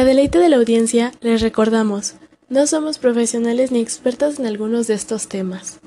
[0.00, 2.14] A deleite de la audiencia, les recordamos,
[2.48, 5.78] no somos profesionales ni expertos en algunos de estos temas.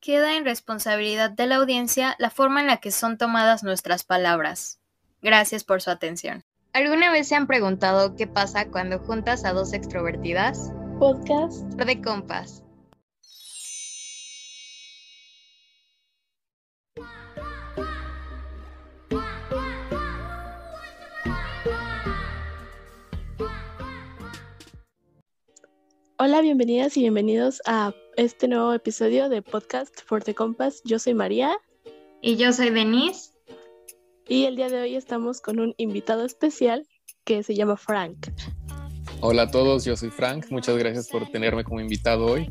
[0.00, 4.80] Queda en responsabilidad de la audiencia la forma en la que son tomadas nuestras palabras.
[5.20, 6.44] Gracias por su atención.
[6.72, 10.72] ¿Alguna vez se han preguntado qué pasa cuando juntas a dos extrovertidas?
[10.98, 12.63] Podcast de compas.
[26.16, 30.80] Hola, bienvenidas y bienvenidos a este nuevo episodio de Podcast for the Compass.
[30.84, 31.56] Yo soy María.
[32.22, 33.32] Y yo soy Denise.
[34.28, 36.86] Y el día de hoy estamos con un invitado especial
[37.24, 38.28] que se llama Frank.
[39.22, 40.46] Hola a todos, yo soy Frank.
[40.50, 42.48] Muchas gracias por tenerme como invitado hoy.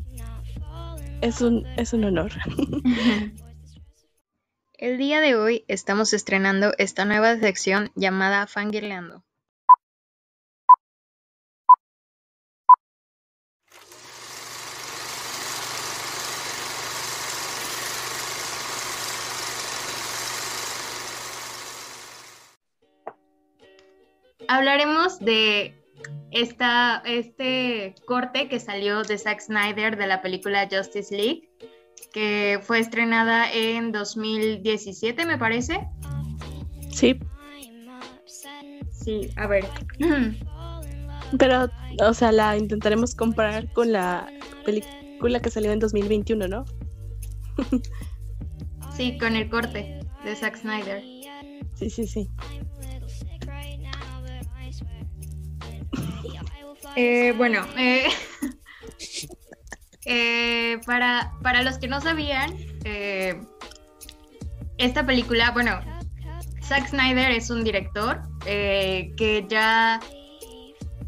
[1.22, 2.34] Es un, es un honor.
[4.74, 9.24] el día de hoy estamos estrenando esta nueva sección llamada Fangirleando.
[24.48, 25.76] Hablaremos de
[26.32, 31.50] esta, este corte que salió de Zack Snyder de la película Justice League,
[32.12, 35.88] que fue estrenada en 2017, me parece.
[36.92, 37.20] Sí.
[38.92, 39.66] Sí, a ver.
[41.38, 44.28] Pero, o sea, la intentaremos comparar con la
[44.66, 46.66] película que salió en 2021, ¿no?
[48.96, 51.04] sí, con el corte de Zack Snyder.
[51.76, 52.30] Sí, sí, sí.
[56.96, 58.08] Eh, bueno, eh,
[60.06, 62.56] eh, para, para, los que no sabían,
[64.78, 65.80] esta película, bueno,
[66.62, 70.00] Zack Snyder es un director que ya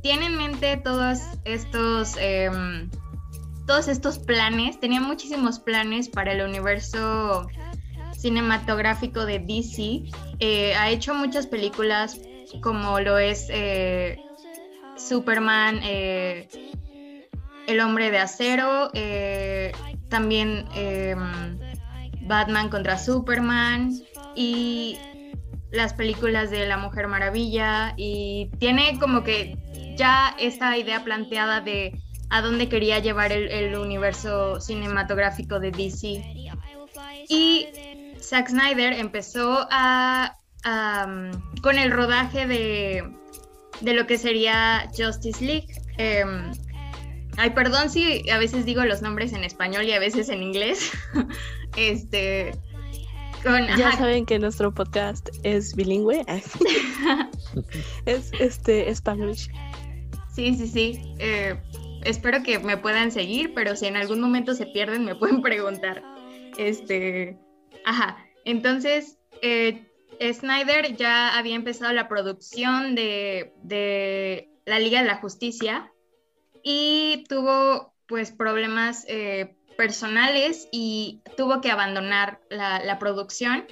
[0.02, 2.90] tiene en mente todos estos, em,
[3.68, 7.48] todos estos planes, tenía muchísimos planes para el universo
[8.18, 10.76] cinematográfico de DC.
[10.78, 12.20] ha hecho muchas películas
[12.62, 13.50] como lo es
[14.98, 16.48] Superman, eh,
[17.68, 19.72] El hombre de acero, eh,
[20.10, 21.58] también em,
[22.22, 23.92] Batman contra Superman
[24.36, 24.98] y
[25.72, 29.58] las películas de La Mujer Maravilla y tiene como que
[29.98, 36.24] ya esta idea planteada de a dónde quería llevar el, universo cinematográfico de DC.
[37.30, 37.68] Y
[38.20, 40.38] Zack Snyder empezó a,
[41.62, 43.04] con el rodaje de
[43.82, 45.68] de lo que sería Justice League.
[45.98, 46.52] Em,
[47.38, 50.92] ay, perdón si a veces digo los nombres en español y a veces en inglés.
[51.78, 52.54] este.
[53.78, 56.26] ya saben que nuestro podcast es bilingüe.
[58.06, 59.50] es este Spanish.
[60.34, 61.16] Sí, sí, sí.
[61.20, 61.56] Eh,
[62.04, 66.04] espero que me puedan seguir, pero si en algún momento se pierden, me pueden preguntar.
[66.58, 67.38] Este.
[67.86, 68.18] Ajá.
[68.46, 69.86] Entonces, eh,
[70.20, 75.92] Snyder ya había empezado la producción de, la Liga de la Justicia
[76.64, 83.66] y tuvo pues problemas eh, personales y tuvo que abandonar la, producción.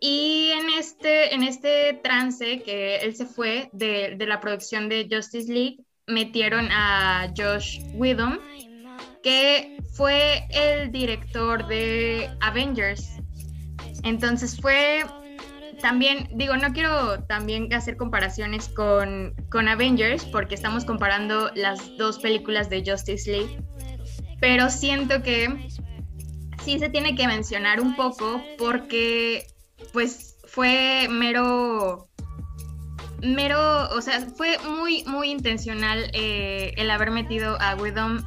[0.00, 5.08] Y en este, en este trance que él se fue de, de la producción de
[5.10, 8.40] Justice League, metieron a Josh Whedon,
[9.22, 13.18] que fue el director de Avengers.
[14.02, 15.04] Entonces fue
[15.80, 22.18] también, digo, no quiero también hacer comparaciones con, con Avengers porque estamos comparando las dos
[22.18, 23.58] películas de Justice League,
[24.40, 25.68] pero siento que
[26.64, 29.46] sí se tiene que mencionar un poco porque
[29.92, 32.08] pues fue mero
[33.24, 38.26] mero, o sea, fue muy, muy intencional eh, el haber metido a Whedon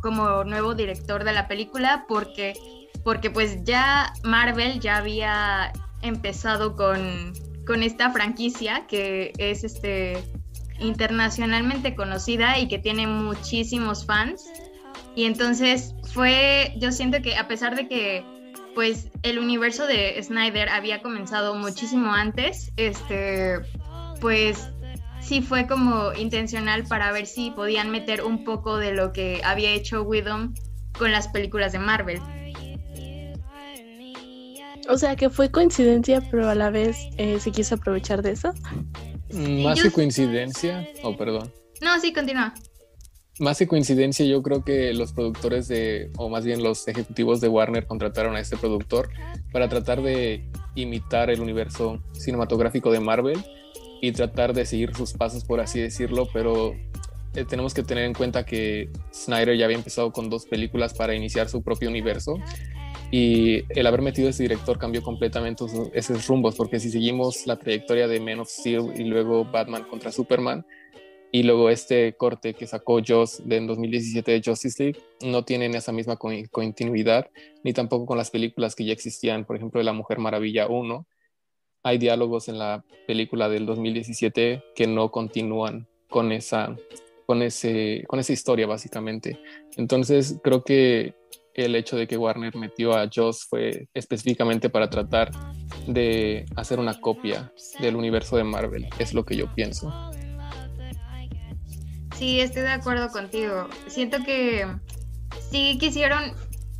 [0.00, 2.54] como nuevo director de la película porque
[3.04, 5.72] porque pues ya Marvel ya había
[6.02, 7.32] empezado con,
[7.82, 10.24] esta franquicia que es este
[10.80, 14.44] internacionalmente conocida y que tiene muchísimos fans.
[15.14, 18.24] Y entonces fue, yo siento que a pesar de que
[18.74, 23.60] pues el universo de Snyder había comenzado muchísimo antes, este,
[24.20, 24.70] pues
[25.20, 29.70] sí fue como intencional para ver si podían meter un poco de lo que había
[29.70, 30.54] hecho Whedon
[30.98, 32.20] con las películas de Marvel.
[34.90, 38.52] O sea, que fue coincidencia, pero a la vez eh, se quiso aprovechar de eso.
[39.32, 41.52] Mm, más que coincidencia, oh, perdón.
[41.80, 42.52] No, sí, continúa.
[43.38, 47.48] Más que coincidencia, yo creo que los productores de, o más bien los ejecutivos de
[47.48, 49.10] Warner contrataron a este productor
[49.52, 53.38] para tratar de imitar el universo cinematográfico de Marvel
[54.02, 56.74] y tratar de seguir sus pasos, por así decirlo, pero
[57.34, 61.14] eh, tenemos que tener en cuenta que Snyder ya había empezado con dos películas para
[61.14, 62.38] iniciar su propio universo
[63.10, 65.64] y el haber metido a ese director cambió completamente
[65.94, 70.12] esos rumbos, porque si seguimos la trayectoria de Man of Steel y luego Batman contra
[70.12, 70.64] Superman,
[71.32, 75.74] y luego este corte que sacó Joss de en 2017 de Justice League, no tienen
[75.74, 77.30] esa misma continuidad,
[77.62, 81.06] ni tampoco con las películas que ya existían, por ejemplo, de La Mujer Maravilla 1.
[81.84, 86.76] Hay diálogos en la película del 2017 que no continúan con esa,
[87.26, 89.38] con ese, con esa historia, básicamente.
[89.76, 91.14] Entonces, creo que
[91.64, 95.30] el hecho de que Warner metió a Joss fue específicamente para tratar
[95.86, 99.92] de hacer una copia del universo de Marvel, es lo que yo pienso.
[102.16, 103.68] Sí, estoy de acuerdo contigo.
[103.86, 104.66] Siento que
[105.50, 106.34] sí quisieron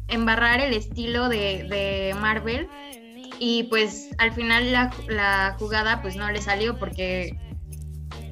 [0.09, 2.69] embarrar el estilo de, Marvel
[3.39, 7.39] y pues al final la, jugada pues no le salió porque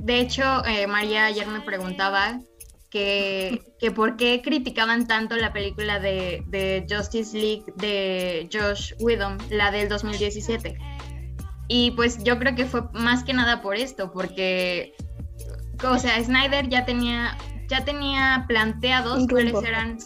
[0.01, 2.41] de hecho eh, María ayer me preguntaba
[2.91, 9.71] que, que por qué criticaban tanto la película de, Justice League de Josh Whedon, la
[9.71, 10.79] del 2017.
[11.69, 14.95] Y pues yo creo que fue más que nada por esto, porque,
[15.85, 17.37] o sea, Snyder ya tenía,
[17.69, 19.99] ya tenía planteados cuáles eran,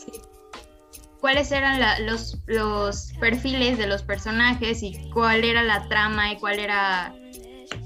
[1.20, 6.58] cuáles eran los, los perfiles de los personajes y cuál era la trama y cuál
[6.58, 7.14] era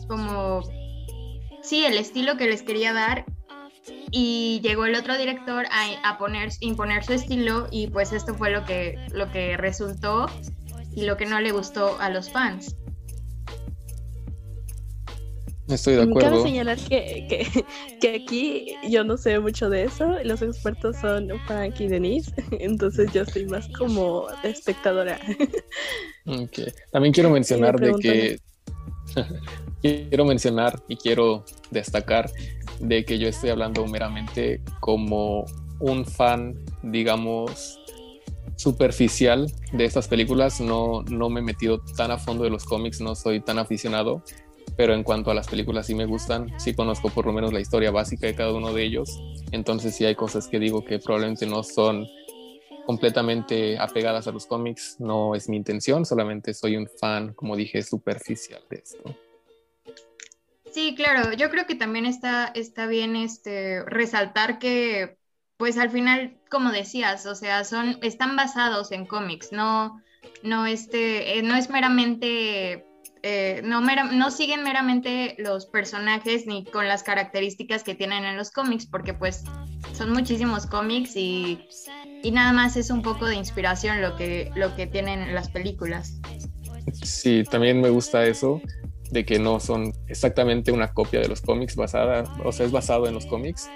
[0.09, 0.63] como,
[1.63, 3.27] sí, el estilo que les quería dar
[4.11, 5.67] y llegó el otro director
[6.03, 10.27] a, poner, imponer su estilo y pues esto fue lo que, lo que resultó
[10.95, 12.77] y lo que no le gustó a los fans.
[15.69, 16.31] Estoy de acuerdo.
[16.31, 17.65] Cabe señalar que,
[18.01, 20.17] que, aquí yo no sé mucho de eso.
[20.23, 22.33] Los expertos son Frank y Denise.
[22.53, 25.19] Entonces yo soy más como espectadora.
[26.25, 26.73] Okay.
[26.93, 28.41] También quiero mencionar de que.
[29.83, 32.31] quiero mencionar y quiero destacar
[32.81, 35.45] de que yo estoy hablando meramente como
[35.81, 37.79] un fan, digamos,
[38.57, 40.61] superficial de estas películas.
[40.61, 44.23] No, no me he metido tan a fondo de los cómics, no soy tan aficionado,
[44.77, 47.61] pero en cuanto a las películas sí me gustan, sí conozco por lo menos la
[47.61, 49.21] historia básica de cada uno de ellos.
[49.53, 52.07] Entonces sí hay cosas que digo que probablemente no son
[52.87, 57.83] completamente apegadas a los cómics, no es mi intención, solamente soy un fan, como dije,
[57.83, 59.26] superficial de esto.
[60.77, 65.17] Sí, claro, yo creo que también está, está bien este, resaltar que,
[65.57, 70.03] pues al final, como decías, o sea, son, están basados en cómics, no,
[70.43, 72.85] no, este, eh, no es meramente,
[73.23, 78.51] eh, no, no siguen meramente los personajes ni con las características que tienen en los
[78.51, 79.45] cómics, porque pues
[79.95, 81.59] son muchísimos cómics y,
[82.23, 86.21] y nada más es un poco de inspiración lo que, lo que tienen las películas.
[87.03, 88.61] Sí, también me gusta eso
[89.11, 93.07] de que no son exactamente una copia de los cómics basada, o sea, es basado
[93.07, 93.69] en los cómics,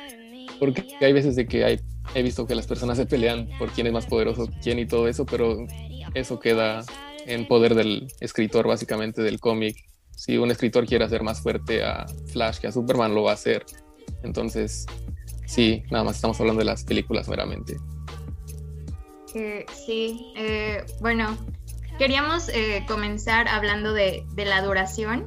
[0.58, 1.80] porque hay veces de que hay,
[2.14, 5.08] he visto que las personas se pelean por quién es más poderoso, quién y todo
[5.08, 5.66] eso, pero
[6.14, 6.84] eso queda
[7.26, 9.76] en poder del escritor, básicamente del cómic.
[10.16, 13.34] Si un escritor quiere hacer más fuerte a Flash que a Superman, lo va a
[13.34, 13.64] hacer.
[14.22, 14.86] Entonces,
[15.46, 17.76] sí, nada más estamos hablando de las películas meramente.
[19.34, 21.38] Eh, sí, eh, bueno,
[22.00, 25.26] Queríamos eh, comenzar hablando de, la duración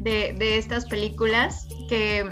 [0.00, 2.28] de, estas películas que,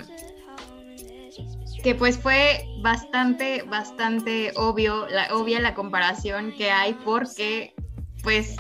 [1.85, 7.73] que pues fue bastante, bastante obvio, la, obvia la comparación que hay porque
[8.25, 8.57] pues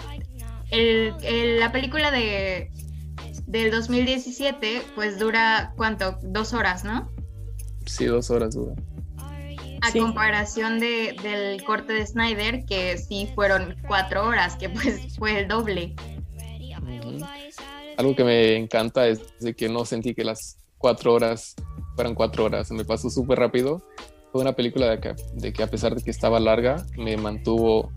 [0.70, 2.70] la película de
[3.48, 7.10] del 2017 pues dura cuánto, dos horas, ¿no?
[7.86, 8.76] Sí, dos horas dura
[9.82, 15.40] a comparación de, del corte de Snyder, que sí fueron cuatro horas, que pues fue
[15.40, 15.94] el doble.
[17.96, 21.54] Algo que me encanta es de que no sentí que las cuatro horas
[21.94, 23.82] fueran cuatro horas, me pasó súper rápido.
[24.32, 27.92] Fue una película de que, de que a pesar de que estaba larga, me mantuvo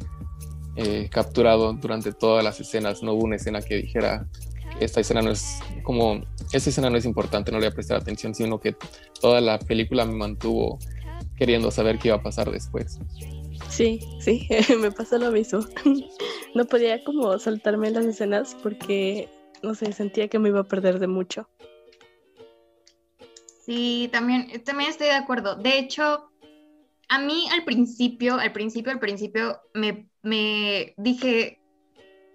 [0.75, 3.03] eh, capturado durante todas las escenas.
[3.03, 4.27] No hubo una escena que dijera
[4.79, 6.21] esta escena no es como,
[6.51, 8.75] esta escena no es importante, no le voy a prestar atención, sino que
[9.19, 10.79] toda la película me mantuvo
[11.37, 12.99] queriendo saber qué iba a pasar después.
[13.69, 14.47] Sí, sí,
[14.79, 15.59] me pasó lo mismo.
[16.55, 19.27] No podía como saltarme las escenas porque,
[19.63, 21.49] no sé, sentía que me iba a perder de mucho.
[23.65, 25.55] Sí, también, también estoy de acuerdo.
[25.55, 26.29] De hecho,
[27.09, 31.59] a mí al principio, al principio, al principio, me, me dije,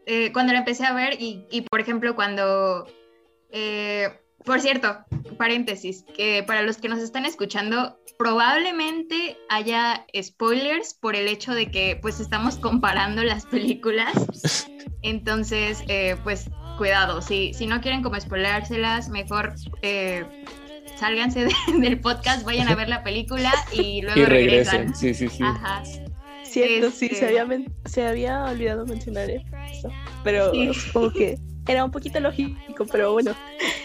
[0.07, 2.87] eh, cuando la empecé a ver y, por ejemplo, cuando...
[3.51, 4.09] Eh,
[4.49, 4.97] por cierto,
[5.37, 11.71] paréntesis, que para los que nos están escuchando, probablemente haya spoilers por el hecho de
[11.71, 14.67] que pues estamos comparando las películas.
[15.03, 19.53] Entonces, eh, pues cuidado, si, si no quieren como spoilárselas, mejor
[19.83, 20.25] eh,
[20.97, 21.47] sálganse
[21.79, 24.97] del podcast, vayan a ver la película y luego regresan.
[24.97, 25.43] Sí, sí, sí.
[25.43, 25.83] Ajá.
[26.43, 27.47] Cierto, sí, se había,
[27.85, 29.91] se había olvidado mencionar eso.
[30.25, 30.53] Pero
[31.13, 31.39] que
[31.69, 33.35] era un poquito lógico, pero bueno.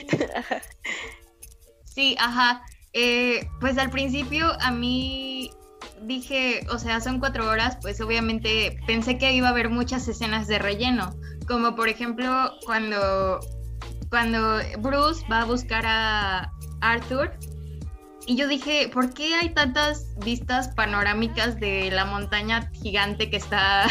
[1.85, 2.63] sí, ajá.
[2.93, 5.51] Eh, pues al principio a mí
[6.03, 10.47] dije, o sea, son cuatro horas, pues obviamente pensé que iba a haber muchas escenas
[10.47, 11.15] de relleno,
[11.47, 13.39] como por ejemplo cuando,
[14.09, 17.31] cuando Bruce va a buscar a Arthur.
[18.25, 23.87] Y yo dije, ¿por qué hay tantas vistas panorámicas de la montaña gigante que está,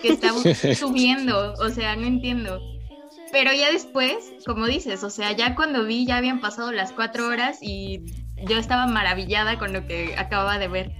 [0.00, 0.30] que está
[0.74, 1.52] subiendo?
[1.54, 2.60] O sea, no entiendo.
[3.32, 4.16] Pero ya después,
[4.46, 8.04] como dices, o sea, ya cuando vi ya habían pasado las cuatro horas y
[8.48, 10.92] yo estaba maravillada con lo que acababa de ver.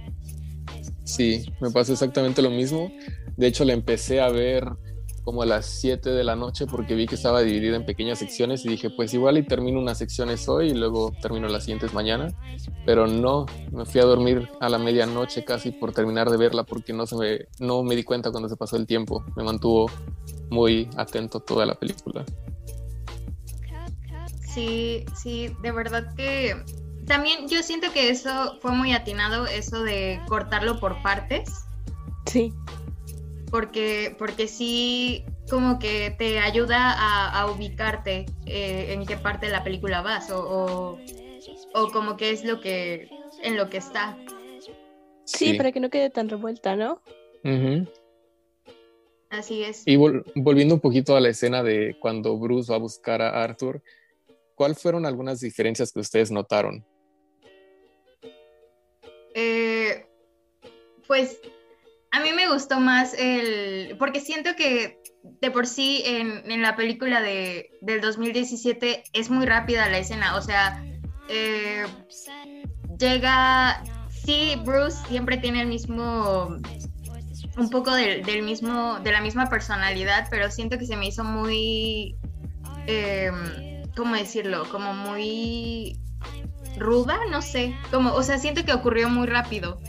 [1.03, 2.91] Sí, me pasó exactamente lo mismo.
[3.35, 4.65] De hecho, la empecé a ver
[5.23, 8.65] como a las 7 de la noche porque vi que estaba dividida en pequeñas secciones
[8.65, 12.33] y dije, pues igual y termino unas secciones hoy y luego termino las siguientes mañana.
[12.85, 16.93] Pero no, me fui a dormir a la medianoche casi por terminar de verla porque
[16.93, 19.23] no, se me, no me di cuenta cuando se pasó el tiempo.
[19.35, 19.91] Me mantuvo
[20.49, 22.25] muy atento toda la película.
[24.41, 26.55] Sí, sí, de verdad que
[27.05, 31.65] también yo siento que eso fue muy atinado, eso de cortarlo por partes.
[32.25, 32.53] Sí.
[33.49, 39.63] Porque, porque sí, como que te ayuda a, ubicarte eh, en qué parte de la
[39.63, 40.99] película vas o,
[41.73, 43.09] o, como que es lo que,
[43.41, 44.15] en lo que está.
[45.25, 47.01] Sí, para que no quede tan revuelta, ¿no?
[49.29, 49.83] Así es.
[49.85, 53.83] Y volviendo un poquito a la escena de cuando Bruce va a buscar a Arthur,
[54.55, 56.85] ¿cuáles fueron algunas diferencias que ustedes notaron?
[59.35, 60.05] Eh,
[61.07, 61.39] pues
[62.11, 67.21] a mí me gustó más el, porque siento que de por sí en, la película
[67.21, 70.83] de, del 2017 es muy rápida la escena, o sea,
[71.29, 71.85] eh,
[72.97, 76.57] llega, sí, Bruce siempre tiene el mismo
[77.57, 82.15] un poco del, mismo, de la misma personalidad, pero siento que se me hizo muy,
[82.87, 83.31] eh,
[83.95, 84.63] ¿cómo decirlo?
[84.69, 85.99] Como muy
[86.77, 89.79] ruda, no sé, como, o sea, siento que ocurrió muy rápido.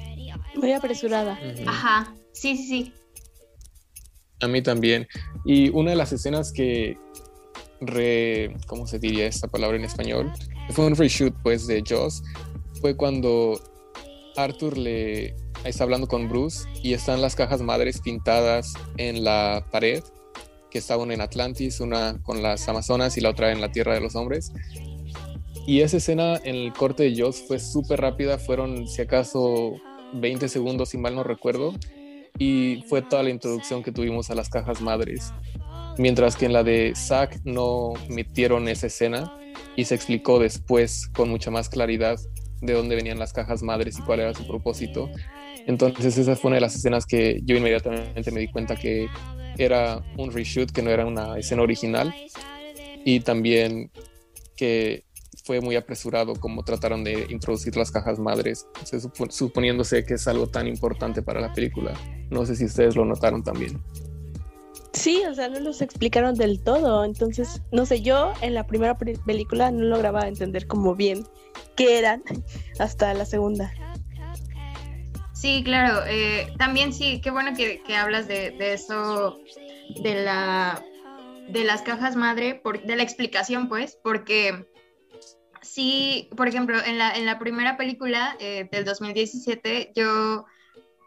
[0.54, 1.38] Muy apresurada.
[1.66, 2.94] Ajá, sí, sí, sí.
[4.40, 5.06] A mí también.
[5.44, 6.98] Y una de las escenas que
[7.80, 10.32] re, ¿cómo se diría esta palabra en español?
[10.70, 12.22] Fue un reshoot, pues, de Joss.
[12.80, 13.60] Fue cuando
[14.36, 20.02] Arthur le está hablando con Bruce y están las cajas madres pintadas en la pared,
[20.70, 24.00] que estaban en Atlantis, una con las Amazonas y la otra en la Tierra de
[24.00, 24.52] los Hombres.
[25.66, 29.74] Y esa escena en el corte de Joss fue súper rápida, fueron si acaso
[30.14, 31.74] 20 segundos, si mal no recuerdo,
[32.38, 35.32] y fue toda la introducción que tuvimos a las cajas madres.
[35.98, 39.36] Mientras que en la de Zack no metieron esa escena
[39.76, 42.18] y se explicó después con mucha más claridad
[42.60, 45.10] de dónde venían las cajas madres y cuál era su propósito.
[45.66, 49.08] Entonces esa fue una de las escenas que yo inmediatamente me di cuenta que
[49.58, 52.14] era un reshoot, que no era una escena original.
[53.04, 53.90] Y también
[54.56, 55.04] que
[55.44, 58.66] fue muy apresurado como trataron de introducir las cajas madres,
[59.30, 61.94] suponiéndose que es algo tan importante para la película.
[62.30, 63.80] No sé si ustedes lo notaron también.
[64.92, 67.04] Sí, o sea, no los explicaron del todo.
[67.04, 71.24] Entonces, no sé, yo en la primera película no lograba entender como bien
[71.76, 72.22] qué eran
[72.78, 73.72] hasta la segunda.
[75.40, 76.02] Sí, claro.
[76.06, 79.40] Eh, también sí, qué bueno que, hablas de, eso,
[80.02, 80.84] de la
[81.48, 84.66] de las cajas madre, por, de la explicación, pues, porque
[85.62, 90.44] sí, por ejemplo, en la, en la primera película eh, del 2017, yo,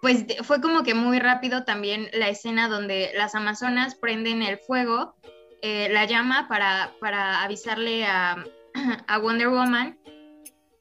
[0.02, 5.13] pues fue como que muy rápido también la escena donde las amazonas prenden el fuego,
[5.62, 8.44] eh, la llama para, para avisarle a,
[9.08, 10.00] a, Wonder Woman.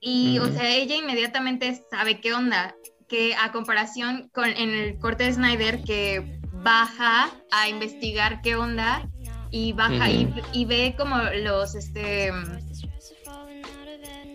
[0.01, 2.75] Y, o sea, ella inmediatamente sabe qué onda,
[3.13, 9.07] que a comparación con en el corte de Snyder, que baja a investigar qué onda
[9.51, 12.33] y baja y, y, ve como los, este,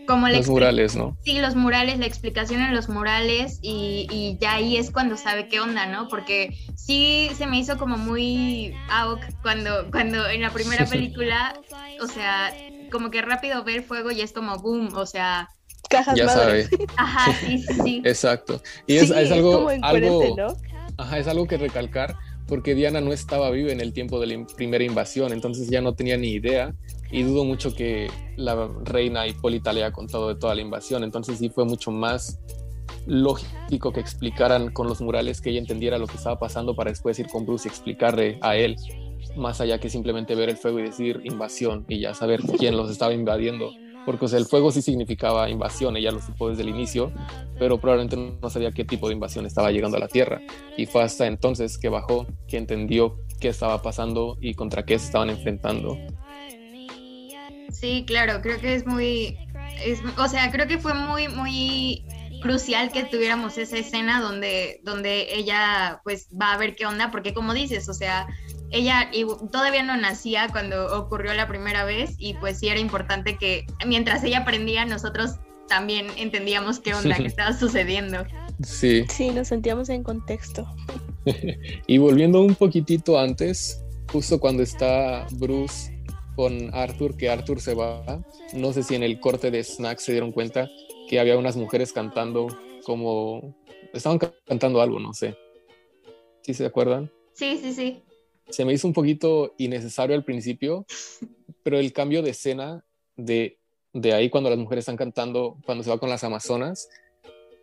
[0.07, 1.17] como los murales, ¿no?
[1.23, 5.47] Sí, los murales, la explicación en los murales y, y, ya ahí es cuando sabe
[5.47, 6.07] qué onda, ¿no?
[6.07, 11.59] Porque sí se me hizo como muy AUK cuando, cuando en la primera película,
[11.99, 12.53] o sea,
[12.91, 15.49] como que rápido ver fuego y es como boom, o sea...
[15.89, 16.67] Cajas ya sabe.
[16.97, 18.01] Ajá, sí, sí, sí.
[18.03, 18.61] Exacto.
[18.85, 19.69] Y es, es algo...
[19.81, 20.47] algo ¿no?
[20.97, 22.15] Ajá, es algo que recalcar
[22.47, 25.93] porque Diana no estaba viva en el tiempo de la primera invasión, entonces ya no
[25.93, 26.73] tenía ni idea
[27.11, 31.39] y dudo mucho que la reina Hipólita le haya contado de toda la invasión, entonces
[31.39, 32.39] sí fue mucho más
[33.05, 37.19] lógico que explicaran con los murales que ella entendiera lo que estaba pasando para después
[37.19, 38.75] ir con Bruce y explicarle a él,
[39.35, 42.89] más allá que simplemente ver el fuego y decir invasión y ya saber quién los
[42.89, 43.71] estaba invadiendo.
[44.07, 47.11] Porque o sea, el fuego sí significaba invasión, ella lo supo desde el inicio,
[47.59, 50.39] pero probablemente no sabía qué tipo de invasión estaba llegando a la Tierra.
[50.77, 55.07] Y fue hasta entonces que bajó, que entendió qué estaba pasando y contra qué se
[55.07, 55.97] estaban enfrentando.
[57.69, 59.37] Sí, claro, creo que es muy,
[60.17, 62.05] o sea, creo que fue muy, muy
[62.41, 67.33] crucial que tuviéramos esa escena donde, donde ella pues va a ver qué onda, porque
[67.33, 68.27] como dices, o sea,
[68.71, 69.09] ella
[69.51, 74.23] todavía no nacía cuando ocurrió la primera vez y pues sí era importante que mientras
[74.23, 75.35] ella aprendía nosotros
[75.67, 78.25] también entendíamos qué onda, que estaba sucediendo.
[78.63, 79.05] Sí.
[79.09, 80.67] Sí, nos sentíamos en contexto.
[81.87, 85.93] y volviendo un poquitito antes, justo cuando está Bruce
[86.35, 88.21] con Arthur, que Arthur se va,
[88.53, 90.69] no sé si en el corte de Snack se dieron cuenta
[91.07, 92.47] que había unas mujeres cantando
[92.83, 93.55] como...
[93.93, 95.37] Estaban cantando algo, no sé.
[96.41, 97.11] ¿Sí se acuerdan?
[97.33, 98.03] Sí, sí, sí.
[98.49, 100.85] Se me hizo un poquito innecesario al principio,
[101.63, 102.85] pero el cambio de escena
[103.15, 103.59] de,
[103.93, 106.89] de ahí cuando las mujeres están cantando, cuando se va con las Amazonas,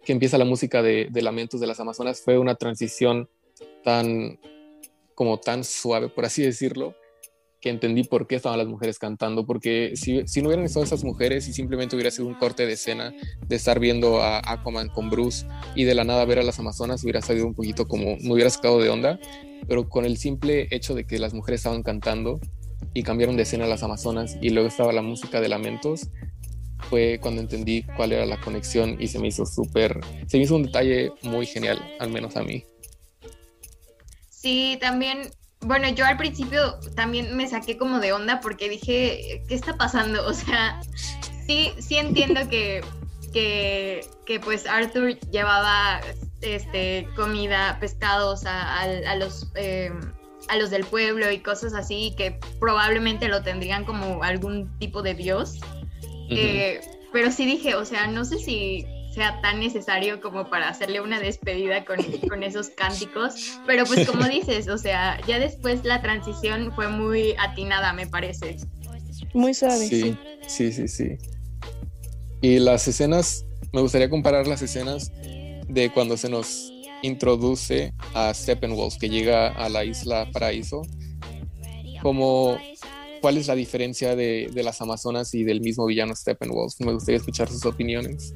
[0.04, 3.28] que empieza la música de, de lamentos de las Amazonas, fue una transición
[3.82, 4.38] tan
[5.14, 6.94] como tan suave, por así decirlo,
[7.64, 11.02] que entendí por qué estaban las mujeres cantando, porque si, si, no hubieran estado esas
[11.02, 15.09] mujeres y simplemente hubiera sido un corte de escena de estar viendo a Aquaman con
[15.09, 18.35] Bruce y de la nada ver a las Amazonas, hubiera salido un poquito como, me
[18.35, 19.18] hubiera sacado de onda,
[19.66, 22.38] pero con el simple hecho de que las mujeres estaban cantando
[22.92, 26.11] y cambiaron de escena a las Amazonas y luego estaba la música de lamentos,
[26.90, 30.54] fue cuando entendí cuál era la conexión y se me hizo súper, se me hizo
[30.56, 32.62] un detalle muy genial, al menos a mí.
[34.28, 35.30] Sí, también
[35.64, 40.25] bueno, yo al principio también me saqué como de onda porque dije, ¿qué está pasando?
[40.35, 40.80] O sea,
[41.47, 42.83] sí, sí entiendo que,
[43.33, 46.00] que, pues Arthur llevaba
[46.40, 49.92] este, comida, pescados a, los, eh,
[50.49, 55.14] a los del pueblo y cosas así que probablemente lo tendrían como algún tipo de
[55.14, 55.61] dios.
[56.30, 56.80] Eh,
[57.12, 61.20] pero sí dije, o sea, no sé si sea tan necesario como para hacerle una
[61.20, 66.72] despedida con, con, esos cánticos, pero pues como dices, o sea, ya después la transición
[66.74, 68.56] fue muy atinada, me parece.
[69.32, 69.86] Muy suave.
[69.86, 71.18] Sí, sí, sí, sí.
[72.40, 75.12] Y las escenas, me gustaría comparar las escenas
[75.68, 76.72] de cuando se nos
[77.02, 80.82] introduce a Steppenwolf, que llega a la isla Paraíso,
[82.02, 82.58] como
[83.20, 86.80] cuál es la diferencia de, de, las Amazonas y del mismo villano Steppenwolf.
[86.80, 88.34] Me gustaría escuchar sus opiniones.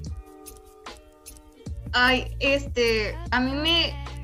[1.92, 3.52] Ay, este, a mí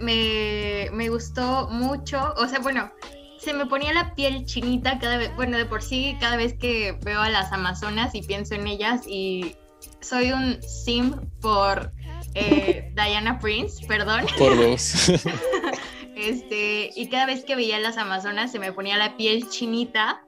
[0.00, 2.90] me, me, gustó mucho, o sea, bueno,
[3.38, 6.98] se me ponía la piel chinita cada vez, bueno, de por sí, cada vez que
[7.03, 9.57] veo a las Amazonas y pienso en ellas y
[10.00, 11.92] soy un sim por
[12.35, 14.27] eh, Diana Prince, perdón.
[14.38, 15.09] Por dos.
[16.16, 20.24] este, y cada vez que veía a las Amazonas se me ponía la piel chinita,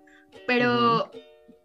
[0.47, 1.11] pero...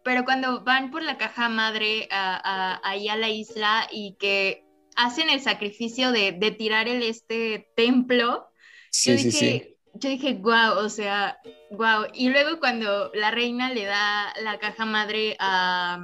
[0.04, 4.66] Pero cuando van por la caja madre ahí a la isla y que
[5.04, 8.48] hacen el sacrificio de, tirar el este templo,
[8.92, 11.38] yo dije, yo dije, wow, o sea,
[11.72, 12.06] wow.
[12.14, 16.00] Y luego cuando la reina le da la caja madre a,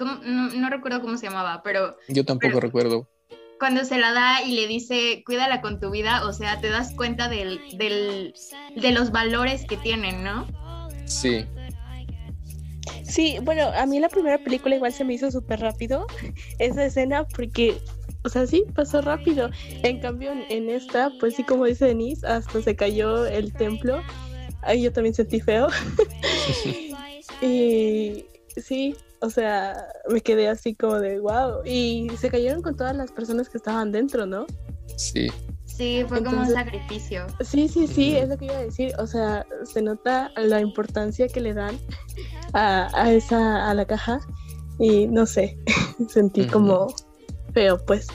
[0.00, 1.96] no, recuerdo cómo se llamaba, pero...
[2.08, 3.08] Yo tampoco recuerdo.
[3.58, 6.92] Cuando se la da y le dice, cuídala con tu vida, o sea, te das
[6.94, 8.34] cuenta del, del,
[8.74, 10.46] de los valores que tienen, ¿no?
[11.06, 11.46] Sí.
[13.04, 16.06] Sí, bueno, a mí la primera película igual se me hizo súper rápido
[16.58, 17.76] esa escena porque,
[18.24, 19.50] o sea, sí, pasó rápido.
[19.82, 24.00] En cambio, en, esta, pues sí, como dice Denise, hasta se cayó el templo.
[24.62, 25.68] Ahí yo también sentí feo.
[27.42, 28.24] y
[28.56, 31.64] sí, o sea, me quedé así como de wow.
[31.66, 34.46] Y se cayeron con todas las personas que estaban dentro, ¿no?
[34.96, 35.28] Sí.
[35.66, 37.26] Sí, fue como un sacrificio.
[37.40, 38.92] Sí, sí, sí, es lo que iba a decir.
[38.98, 41.78] O sea, se nota la importancia que le dan
[42.52, 44.20] a, esa, a la caja
[44.78, 45.58] y no sé,
[46.08, 46.86] sentí como
[47.54, 48.06] feo, pues.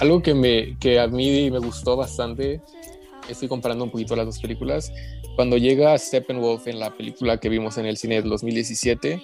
[0.00, 2.60] algo que, me, que a mí me gustó bastante,
[3.28, 4.92] estoy comparando un poquito las dos películas,
[5.34, 9.20] cuando llega Steppenwolf en la película que vimos en el cine del 2017,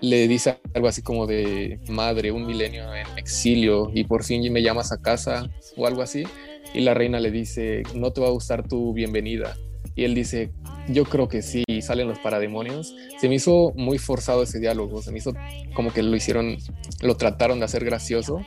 [0.00, 4.62] le dice algo así como de madre, un milenio en exilio y por fin me
[4.62, 6.24] llamas a casa o algo así.
[6.72, 9.56] Y la reina le dice, no te va a gustar tu bienvenida.
[9.94, 10.52] Y él dice,
[10.88, 12.94] yo creo que sí, salen los parademonios.
[13.20, 15.34] Se me hizo muy forzado ese diálogo, se me hizo
[15.74, 16.56] como que lo hicieron,
[17.00, 18.40] lo trataron de hacer gracioso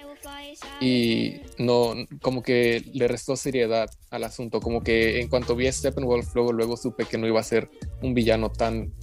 [0.80, 5.72] y no, como que le restó seriedad al asunto, como que en cuanto vi a
[5.72, 7.70] Steppenwolf luego, luego supe que no iba a ser
[8.02, 8.94] un villano tan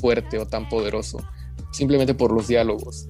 [0.00, 1.18] fuerte o tan poderoso,
[1.72, 3.08] simplemente por los diálogos.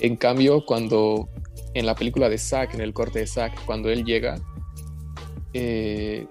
[0.00, 1.28] En cambio, cuando
[1.74, 4.40] en la película de Zack, en el corte de Zack, cuando él llega,
[5.52, 6.26] eh,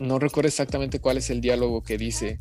[0.00, 2.40] no recuerdo exactamente cuál es el diálogo que dice,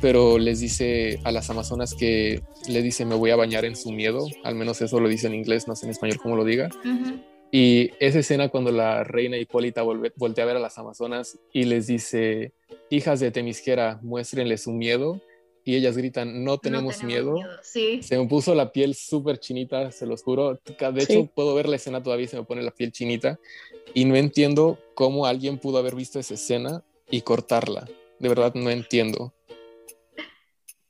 [0.00, 3.92] pero les dice a las amazonas que le dice me voy a bañar en su
[3.92, 6.68] miedo, al menos eso lo dice en inglés, no sé en español cómo lo diga.
[7.50, 11.86] Y esa escena cuando la reina Hipólita voltea a ver a las amazonas y les
[11.86, 12.52] dice,
[12.88, 15.20] hijas de Temisquera, muéstrenle su miedo.
[15.64, 17.36] Y ellas gritan, no tenemos, miedo.
[17.62, 20.60] Se me puso la piel súper chinita, se los juro.
[20.64, 23.38] De hecho, puedo ver la escena todavía y se me pone la piel chinita.
[23.94, 27.88] Y no entiendo cómo alguien pudo haber visto esa escena y cortarla.
[28.18, 29.32] De verdad, no entiendo.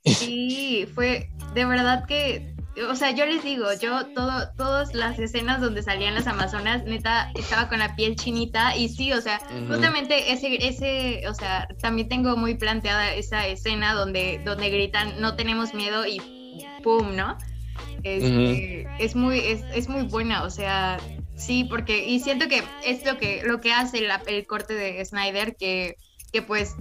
[0.05, 5.61] Sí, fue de verdad que, o sea, yo les digo, yo todo, todas las escenas
[5.61, 10.31] donde salían las amazonas, neta, estaba con la piel chinita y sí, o sea, justamente
[10.31, 15.73] ese, ese, o sea, también tengo muy planteada esa escena donde, donde gritan, no tenemos
[15.73, 16.19] miedo y
[16.81, 17.37] pum, ¿no?
[18.01, 20.97] Este, es muy, es, es, muy buena, o sea,
[21.35, 25.55] sí, porque, y siento que es lo que, lo que hace el corte de Snyder,
[25.55, 25.95] que,
[26.31, 26.75] que pues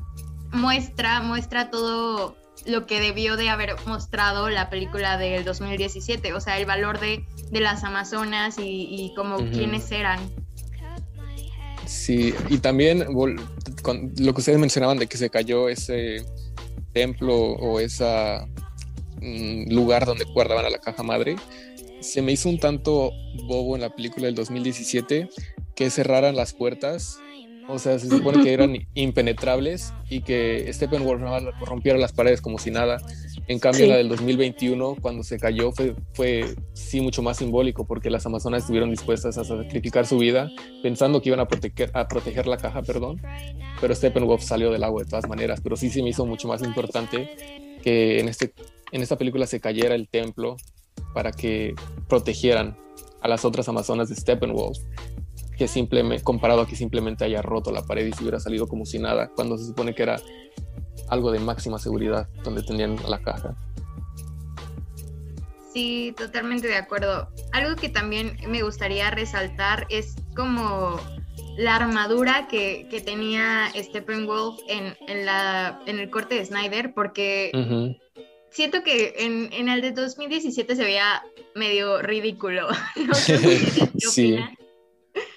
[0.52, 6.58] muestra, muestra todo lo que debió de haber mostrado la película del 2017, o sea,
[6.58, 10.20] el valor de, las Amazonas y, como quiénes eran.
[11.86, 16.24] Sí, y también lo que ustedes mencionaban de que se cayó ese
[16.92, 18.40] templo o ese
[19.20, 21.36] mm, lugar donde guardaban a la caja madre,
[22.00, 23.12] se me hizo un tanto
[23.44, 25.28] bobo en la película del 2017
[25.74, 27.18] que cerraran las puertas
[27.68, 31.22] o sea, se supone que eran impenetrables y que Steppenwolf
[31.64, 32.98] rompiera las paredes como si nada.
[33.48, 38.10] En cambio, la del 2021, cuando se cayó, fue, fue sí mucho más simbólico porque
[38.10, 40.50] las amazonas estuvieron dispuestas a sacrificar su vida
[40.82, 43.20] pensando que iban a proteger, a proteger la caja, perdón.
[43.80, 45.60] Pero Steppenwolf salió del agua de todas maneras.
[45.62, 47.30] Pero sí se me hizo mucho más importante
[47.82, 48.52] que en, este,
[48.92, 50.56] en esta película se cayera el templo
[51.14, 51.74] para que
[52.08, 52.76] protegieran
[53.20, 54.78] a las otras amazonas de Steppenwolf
[55.62, 58.84] que simplemente, comparado a que simplemente haya roto la pared y se hubiera salido como
[58.84, 60.20] si nada, cuando se supone que era
[61.08, 63.54] algo de máxima seguridad donde tenían la caja.
[65.72, 67.28] Sí, totalmente de acuerdo.
[67.52, 71.00] Algo que también me gustaría resaltar es como
[71.56, 77.52] la armadura que, que tenía Steppenwolf en, en, la, en el corte de Snyder, porque
[78.50, 81.22] siento que en, en, el de 2017 se veía
[81.54, 82.66] medio ridículo.
[82.96, 83.14] No
[84.10, 84.40] sé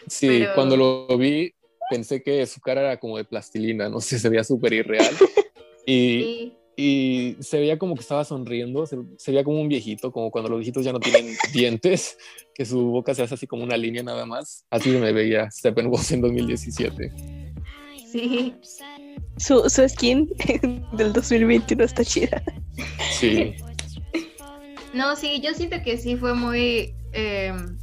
[0.07, 0.45] sí.
[0.55, 1.53] Cuando lo vi
[1.89, 5.09] pensé que su cara era como de plastilina, no sé, se veía súper irreal.
[5.87, 10.49] Y, y, se veía como que estaba sonriendo, se, veía como un viejito, como cuando
[10.49, 12.17] los viejitos ya no tienen dientes,
[12.55, 14.65] que su boca se hace así como una línea nada más.
[14.71, 17.11] Así me veía Steppenwolf en 2017.
[18.11, 18.55] Sí.
[19.37, 20.27] Su, su skin
[20.93, 22.41] del 2021 está chida.
[23.11, 23.53] Sí.
[24.95, 26.95] No, sí, yo siento que sí fue muy...
[27.11, 27.77] Em,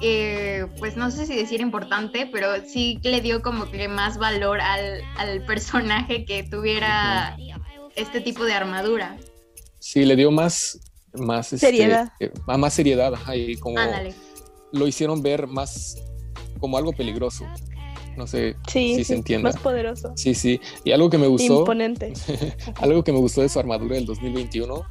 [0.00, 4.60] eh, pues no sé si decir importante, pero sí le dio como que más valor
[4.60, 5.02] al,
[5.46, 7.36] personaje que tuviera
[7.96, 9.16] este tipo de armadura.
[9.78, 10.80] Sí, le dio más,
[11.14, 12.12] más este, seriedad.
[12.20, 13.78] Eh, más seriedad, y como
[14.72, 15.96] lo hicieron ver más
[16.58, 17.46] como algo peligroso.
[18.16, 19.42] No sé si se entiende.
[19.44, 20.12] Más poderoso.
[20.16, 20.60] Sí, sí.
[20.84, 21.60] Y algo que me gustó.
[21.60, 22.12] Imponente.
[22.76, 24.82] algo que me gustó de su armadura del 2021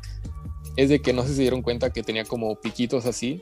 [0.76, 3.42] es de que no sé si se dieron cuenta que tenía como piquitos así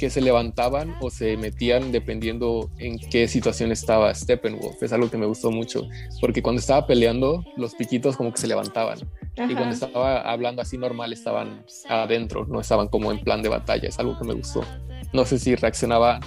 [0.00, 4.82] que se levantaban o se metían dependiendo en qué situación estaba Steppenwolf.
[4.82, 5.86] Es algo que me gustó mucho,
[6.22, 8.98] porque cuando estaba peleando, los piquitos como que se levantaban.
[9.36, 13.90] Y cuando estaba hablando así normal, estaban adentro, no estaban como en plan de batalla.
[13.90, 14.64] Es algo que me gustó.
[15.12, 16.18] No sé si reaccionaba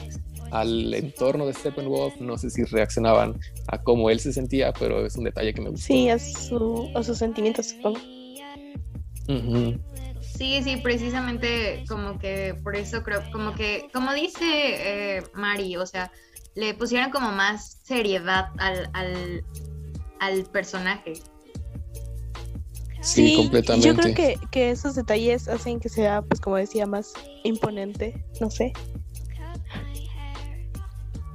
[0.51, 5.15] al entorno de Steppenwolf, no sé si reaccionaban a cómo él se sentía, pero es
[5.17, 5.87] un detalle que me gustó.
[5.87, 7.99] Sí, a, su, a sus sentimientos, supongo.
[10.35, 15.85] Sí, sí, precisamente como que por eso creo, como que, como dice eh, Mari, o
[15.85, 16.11] sea,
[16.55, 18.89] le pusieron como más seriedad al,
[20.19, 21.13] al, personaje.
[23.01, 23.87] Sí, completamente.
[23.87, 28.49] Yo creo que, que, esos detalles hacen que sea, pues como decía, más imponente, no
[28.49, 28.73] sé.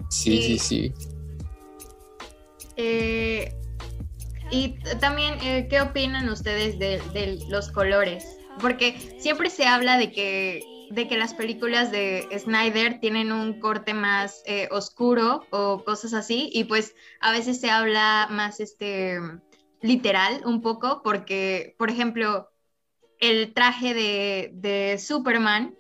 [0.09, 0.95] Sí, sí, sí.
[2.77, 3.55] Eh,
[4.51, 8.38] y también, eh, ¿qué opinan ustedes de, de los colores?
[8.61, 13.95] Porque siempre se habla de que, de que las películas de Snyder tienen un corte
[13.95, 19.19] más eh, oscuro o cosas así, y pues a veces se habla más este
[19.81, 22.51] literal un poco, porque, por ejemplo,
[23.21, 25.75] el traje de, Superman,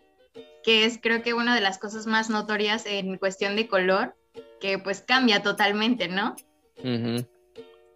[0.62, 4.17] que es creo que una de las cosas más notorias en cuestión de color,
[4.61, 6.37] que pues cambia totalmente, ¿no?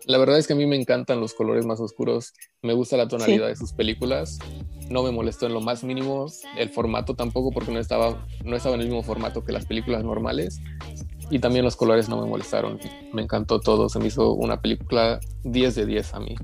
[0.06, 3.08] La verdad es que a mí me encantan los colores más oscuros, me gusta la
[3.08, 4.38] tonalidad de sus películas,
[4.90, 8.74] no me molestó en lo más mínimo el formato tampoco porque no estaba, no estaba
[8.74, 10.60] en el mismo formato que las películas normales.
[11.30, 12.78] Y también los colores no me molestaron,
[13.12, 16.34] me encantó todo, se me hizo una película 10 de 10 a mí.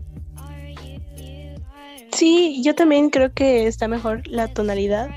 [2.12, 5.10] Sí, yo también creo que está mejor la tonalidad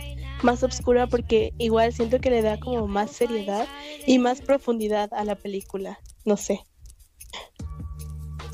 [0.43, 3.67] más oscura porque igual siento que le da como más seriedad
[4.05, 6.59] y más profundidad a la película, no sé.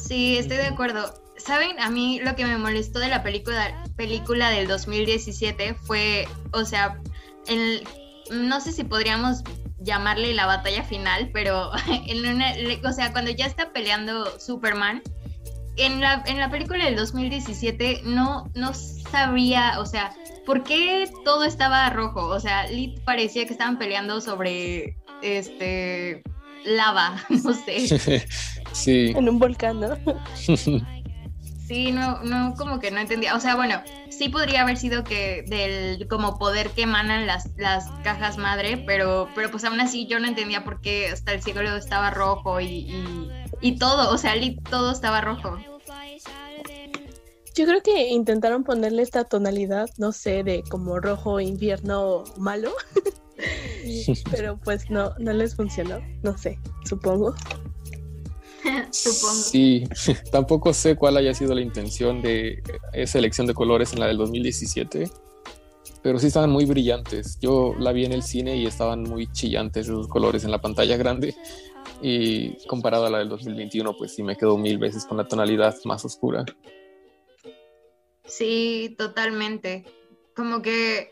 [0.07, 1.13] Sí, estoy de acuerdo.
[1.37, 6.65] Saben, a mí lo que me molestó de la película, película del 2017 fue, o
[6.65, 6.99] sea,
[7.47, 7.83] el,
[8.31, 9.43] no sé si podríamos
[9.79, 11.71] llamarle la batalla final, pero
[12.07, 15.01] en una, o sea, cuando ya está peleando Superman,
[15.75, 20.11] en la, en la película del 2017 no, no sabía, o sea,
[20.45, 22.25] ¿por qué todo estaba rojo?
[22.27, 26.23] O sea, Lit parecía que estaban peleando sobre este
[26.65, 28.25] lava, no sé.
[28.77, 29.13] Sí.
[29.15, 29.97] En un volcán, ¿no?
[31.67, 33.35] Sí, no, no, como que no entendía.
[33.35, 37.89] O sea, bueno, sí podría haber sido que del como poder que emanan las, las
[38.05, 41.59] cajas madre, pero, pero pues aún así yo no entendía por qué hasta el cielo
[41.75, 42.89] estaba rojo y,
[43.59, 44.33] y, todo, o sea,
[44.69, 45.57] todo estaba rojo.
[47.53, 52.71] Yo creo que intentaron ponerle esta tonalidad, no sé, de como rojo invierno malo,
[54.31, 57.35] pero pues no, no les funcionó, no sé, supongo.
[58.91, 59.33] Supongo.
[59.33, 59.83] Sí,
[60.31, 62.61] tampoco sé cuál haya sido la intención de
[62.93, 65.09] esa elección de colores en la del 2017,
[66.01, 67.39] pero sí estaban muy brillantes.
[67.39, 70.97] Yo la vi en el cine y estaban muy chillantes esos colores en la pantalla
[70.97, 71.35] grande
[72.01, 75.75] y comparado a la del 2021, pues sí me quedo mil veces con la tonalidad
[75.85, 76.45] más oscura.
[78.25, 79.85] Sí, totalmente.
[80.35, 81.11] Como que,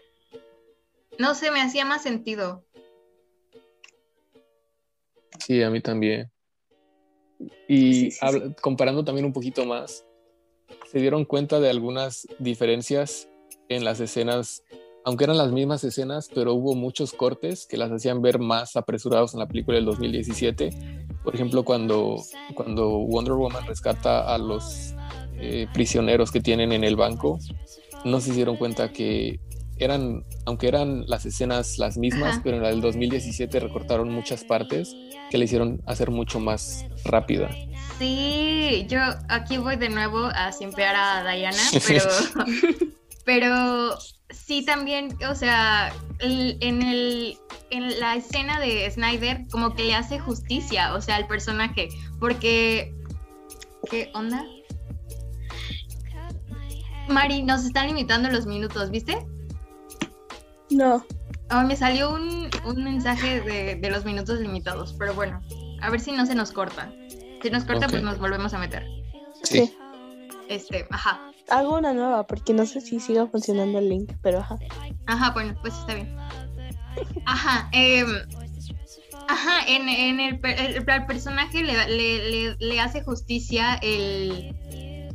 [1.17, 2.63] no sé, me hacía más sentido.
[5.39, 6.31] Sí, a mí también.
[7.67, 8.09] Y
[8.61, 10.05] comparando también un poquito más,
[10.91, 13.27] se dieron cuenta de algunas diferencias
[13.69, 14.63] en las escenas,
[15.03, 19.33] aunque eran las mismas escenas, pero hubo muchos cortes que las hacían ver más apresurados
[19.33, 20.69] en la película del 2017.
[21.23, 22.17] Por ejemplo, cuando,
[22.53, 24.95] cuando Wonder Woman rescata a los
[25.37, 27.39] eh, prisioneros que tienen en el banco,
[28.03, 29.39] no se dieron cuenta que
[29.77, 34.95] eran, aunque eran las escenas las mismas, pero en la del 2017 recortaron muchas partes
[35.29, 37.49] que le hicieron hacer mucho más rápida.
[37.99, 41.57] Sí, yo aquí voy de nuevo a simpear a Diana,
[41.87, 42.05] pero,
[43.25, 43.97] pero
[44.29, 47.37] sí también, o sea, en, el,
[47.69, 52.93] en la escena de Snyder como que le hace justicia, o sea, al personaje, porque...
[53.89, 54.43] ¿Qué onda?
[57.07, 59.27] Mari, nos están limitando los minutos, ¿viste?
[60.69, 61.05] No.
[61.51, 65.41] Oh, me salió un, mensaje de, los minutos limitados, pero bueno,
[65.81, 66.91] a ver si no se nos corta.
[67.41, 68.85] Si nos corta, pues nos volvemos a meter.
[69.43, 69.71] Sí.
[70.49, 71.31] Este, ajá.
[71.49, 74.57] Hago una nueva porque no sé si siga funcionando el link, pero ajá.
[75.05, 76.15] Ajá, bueno, pues está bien.
[77.25, 78.05] Ajá, eh,
[79.27, 84.55] ajá, en, en el, el, personaje le, le, le hace justicia el,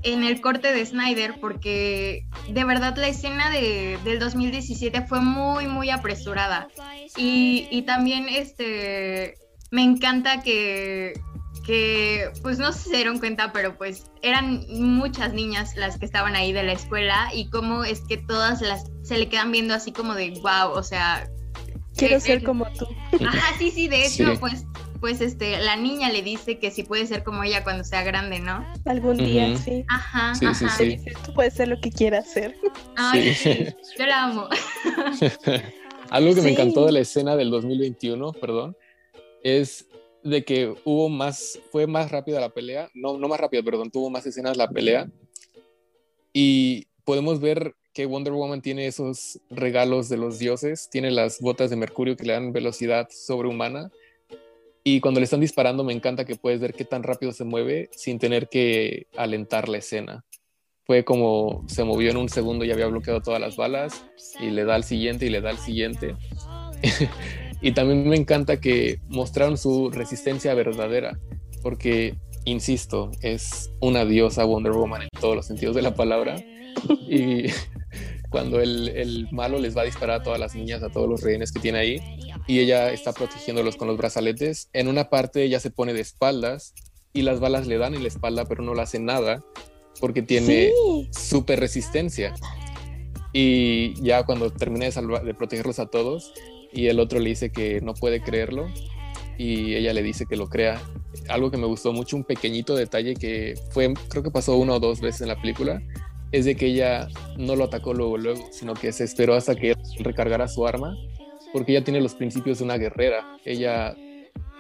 [0.03, 5.67] en el corte de Snyder porque de verdad la escena de, del 2017 fue muy,
[5.67, 6.69] muy apresurada.
[7.17, 9.35] Y, también este,
[9.71, 11.15] me encanta que,
[11.67, 16.53] que, pues no se dieron cuenta, pero pues eran muchas niñas las que estaban ahí
[16.53, 20.15] de la escuela y cómo es que todas las se le quedan viendo así como
[20.15, 21.29] de wow, o sea...
[21.97, 22.87] Quiero eh, ser eh, como tú.
[23.27, 24.65] Ajá, sí, sí, de hecho, pues
[25.01, 28.39] pues este, la niña le dice que si puede ser como ella cuando sea grande,
[28.39, 28.67] ¿no?
[28.85, 29.85] Algún día, sí.
[29.89, 30.69] Ajá, sí, ajá.
[30.77, 31.13] Sí, sí.
[31.25, 32.55] Tú puedes ser lo que quieras ser.
[32.97, 33.67] Ay, sí.
[33.99, 34.49] yo la amo.
[36.11, 38.77] Algo que me encantó de la escena del 2021, perdón,
[39.43, 39.87] es
[40.23, 44.11] de que hubo más, fue más rápida la pelea, no, no más rápida, perdón, tuvo
[44.11, 45.09] más escenas la pelea
[46.33, 51.71] y podemos ver que Wonder Woman tiene esos regalos de los dioses, tiene las botas
[51.71, 53.91] de mercurio que le dan velocidad sobrehumana
[54.83, 57.91] y cuando le están disparando me encanta que puedes ver qué tan rápido se mueve
[57.93, 60.25] sin tener que alentar la escena.
[60.85, 64.05] Fue como se movió en un segundo y había bloqueado todas las balas
[64.41, 66.17] y le da al siguiente y le da al siguiente.
[67.61, 71.19] y también me encanta que mostraron su resistencia verdadera,
[71.63, 76.37] porque, insisto, es una diosa Wonder Woman en todos los sentidos de la palabra.
[77.09, 77.45] Y
[78.31, 81.23] cuando el, el, malo les va a disparar a todas las niñas, a todos los
[81.23, 82.01] rehenes que tiene ahí,
[82.47, 86.75] y ella está protegiéndolos con los brazaletes, en una parte ella se pone de espaldas
[87.13, 89.45] y las balas le dan en la espalda, pero no le hacen nada
[90.01, 90.73] porque tiene
[91.11, 92.35] súper resistencia.
[93.33, 96.33] Y ya cuando termina de, de protegerlos a todos
[96.73, 98.67] y el otro le dice que no puede creerlo,
[99.41, 100.79] y ella le dice que lo crea.
[101.31, 104.81] Algo que me gustó mucho, un pequeñito detalle que fue, creo que pasó una o
[104.81, 105.83] dos veces en la película,
[106.31, 109.75] es de que ella no lo atacó luego, luego, sino que se esperó hasta que
[110.01, 110.95] recargara su arma,
[111.55, 113.39] porque ella tiene los principios de una guerrera.
[113.47, 113.97] Ella,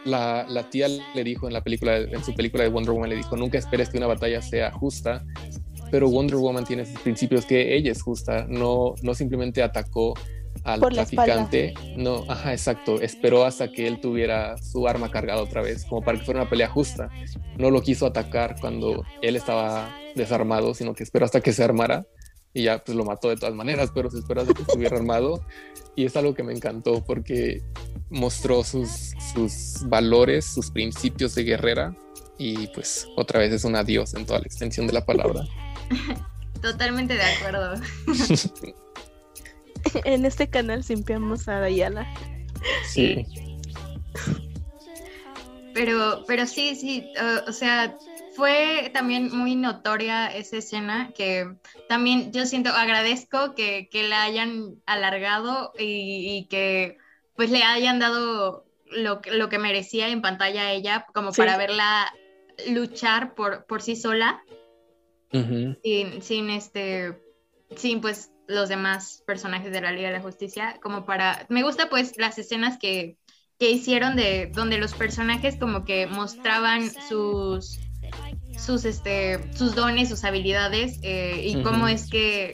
[0.07, 3.17] la, la tía le dijo en la película, en su película de Wonder Woman, le
[3.17, 5.27] dijo, nunca esperes que una batalla sea justa,
[5.91, 10.15] pero Wonder Woman tiene sus principios que ella es justa, no, no simplemente atacó
[10.65, 11.75] al traficante.
[11.97, 13.01] No, ajá, exacto.
[13.01, 16.51] Esperó hasta que él tuviera su arma cargada otra vez, como para que fuera una
[16.51, 17.11] pelea justa.
[17.59, 22.07] No lo quiso atacar cuando él estaba desarmado, sino que esperó hasta que se armara
[22.53, 25.45] y ya pues lo mató de todas maneras, pero se esperó hasta que estuviera armado.
[25.97, 27.63] Y es algo que me encantó porque
[28.11, 31.95] mostró sus, sus valores, sus principios de guerrera
[32.39, 35.45] y pues otra vez es una diosa en toda la extensión de la palabra.
[36.63, 37.81] Totalmente de acuerdo.
[40.05, 42.07] en este canal simpiamos a Dayala.
[42.87, 43.27] Sí.
[45.75, 47.13] Pero, pero sí, sí,
[47.47, 47.97] o sea,
[48.35, 51.57] fue también muy notoria esa escena que
[51.89, 56.99] también yo siento, agradezco que, la hayan alargado y, que
[57.37, 62.13] pues le hayan dado lo, lo que merecía en pantalla a ella, como para verla
[62.69, 64.43] luchar por, por sí sola,
[65.31, 67.17] sin, sin este,
[67.77, 71.89] sin pues los demás personajes de la Liga de la Justicia, como para, me gusta
[71.89, 73.17] pues las escenas que,
[73.59, 77.79] que hicieron de donde los personajes como que mostraban sus
[78.59, 82.53] sus este sus dones, sus habilidades eh, y cómo es que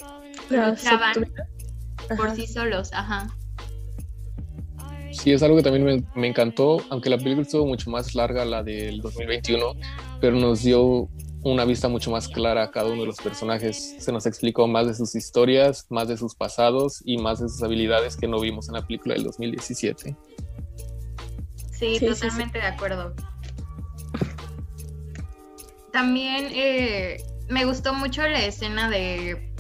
[0.50, 1.32] luchaban
[2.16, 3.28] por sí solos, ajá.
[5.10, 8.44] Sí, es algo que también me, me, encantó, aunque la película estuvo mucho más larga,
[8.44, 9.74] la del 2021,
[10.20, 11.08] pero nos dio
[11.52, 13.96] una vista mucho más clara a cada uno de los personajes.
[13.98, 17.62] Se nos explicó más de sus historias, más de sus pasados y más de sus
[17.62, 20.16] habilidades que no vimos en la película del 2017.
[21.70, 23.14] Sí, totalmente de acuerdo.
[25.92, 29.52] También eh, me gustó mucho la escena de,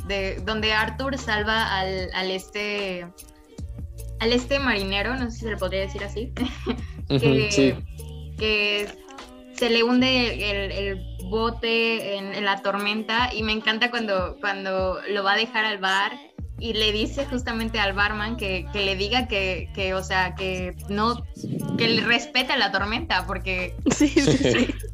[0.44, 3.06] donde Arthur salva al, este
[4.18, 6.32] al este marinero, no sé si se le podría decir así,
[7.08, 7.76] que,
[8.38, 8.88] que,
[9.54, 10.50] se le hunde
[10.90, 15.78] el bote en, la tormenta y me encanta cuando, cuando lo va a dejar al
[15.78, 16.12] bar
[16.58, 21.22] y le dice justamente al barman que, le diga que, que, o sea, que no,
[21.76, 23.74] que le respeta la tormenta, porque...
[23.94, 24.74] Sí, sí, sí.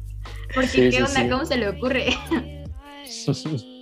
[0.53, 1.27] Porque, ¿qué onda?
[1.27, 2.09] ¿Cómo se le ocurre?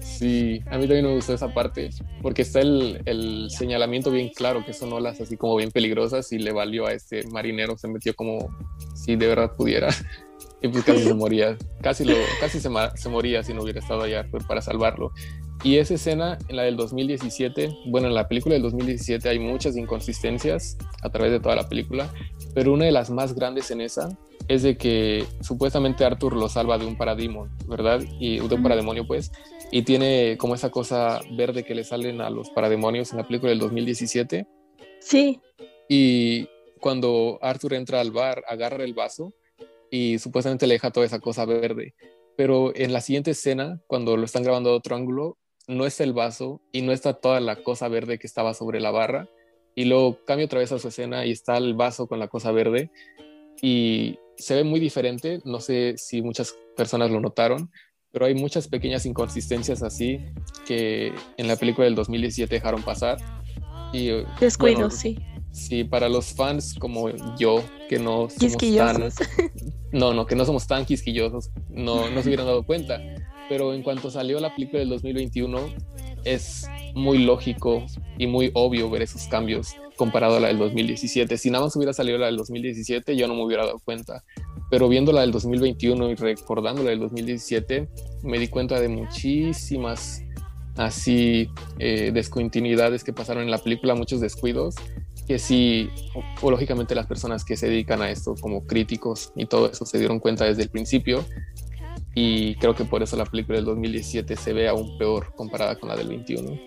[0.00, 1.90] Sí, a mí también me gustó esa parte,
[2.22, 6.40] porque está el, el, señalamiento bien claro que son olas así como bien peligrosas y
[6.40, 8.48] le valió a este marinero, se metió como
[8.96, 9.90] si de verdad pudiera
[10.62, 14.02] y pues casi se moría, casi, lo, casi se, se moría si no hubiera estado
[14.02, 15.12] allá para salvarlo.
[15.64, 19.76] Y esa escena, en la del 2017, bueno, en la película del 2017 hay muchas
[19.76, 22.12] inconsistencias a través de toda la película,
[22.54, 24.08] pero una de las más grandes en esa
[24.46, 28.00] es de que supuestamente Arthur lo salva de un paradigma, ¿verdad?
[28.20, 29.32] Y de un parademonio, pues,
[29.72, 33.50] y tiene como esa cosa verde que le salen a los parademonios en la película
[33.50, 34.46] del 2017.
[35.00, 35.40] Sí.
[35.88, 36.48] Y
[36.80, 39.34] cuando Arthur entra al bar, agarra el vaso
[39.90, 41.94] y supuestamente le deja toda esa cosa verde.
[42.36, 46.12] Pero en la siguiente escena, cuando lo están grabando a otro ángulo, no está el
[46.12, 49.28] vaso y no está toda la cosa verde que estaba sobre la barra.
[49.74, 52.52] Y luego cambia otra vez a su escena y está el vaso con la cosa
[52.52, 52.90] verde.
[53.60, 55.40] Y se ve muy diferente.
[55.44, 57.70] No sé si muchas personas lo notaron,
[58.10, 60.18] pero hay muchas pequeñas inconsistencias así
[60.66, 63.18] que en la película del 2017 dejaron pasar.
[63.92, 65.18] Y, Descuido, sí.
[65.58, 69.10] Sí, para los fans como yo, que no somos tan...
[69.92, 73.00] No, no, que no somos tan quisquillosos, no, no se hubieran dado cuenta.
[73.48, 75.58] Pero en cuanto salió la película del 2021,
[76.24, 77.86] es muy lógico
[78.18, 81.38] y muy obvio ver esos cambios comparado a la del 2017.
[81.38, 84.24] Si nada más hubiera salido la del 2017, yo no me hubiera dado cuenta.
[84.70, 87.88] Pero viendo la del 2021 y recordando la del 2017,
[88.22, 90.22] me di cuenta de muchísimas
[90.76, 94.76] así eh, descontinuidades que pasaron en la película, muchos descuidos
[95.28, 95.90] que sí,
[96.40, 99.98] o, lógicamente las personas que se dedican a esto como críticos y todo eso se
[99.98, 101.22] dieron cuenta desde el principio
[102.14, 105.90] y creo que por eso la película del 2017 se ve aún peor comparada con
[105.90, 106.58] la del 21.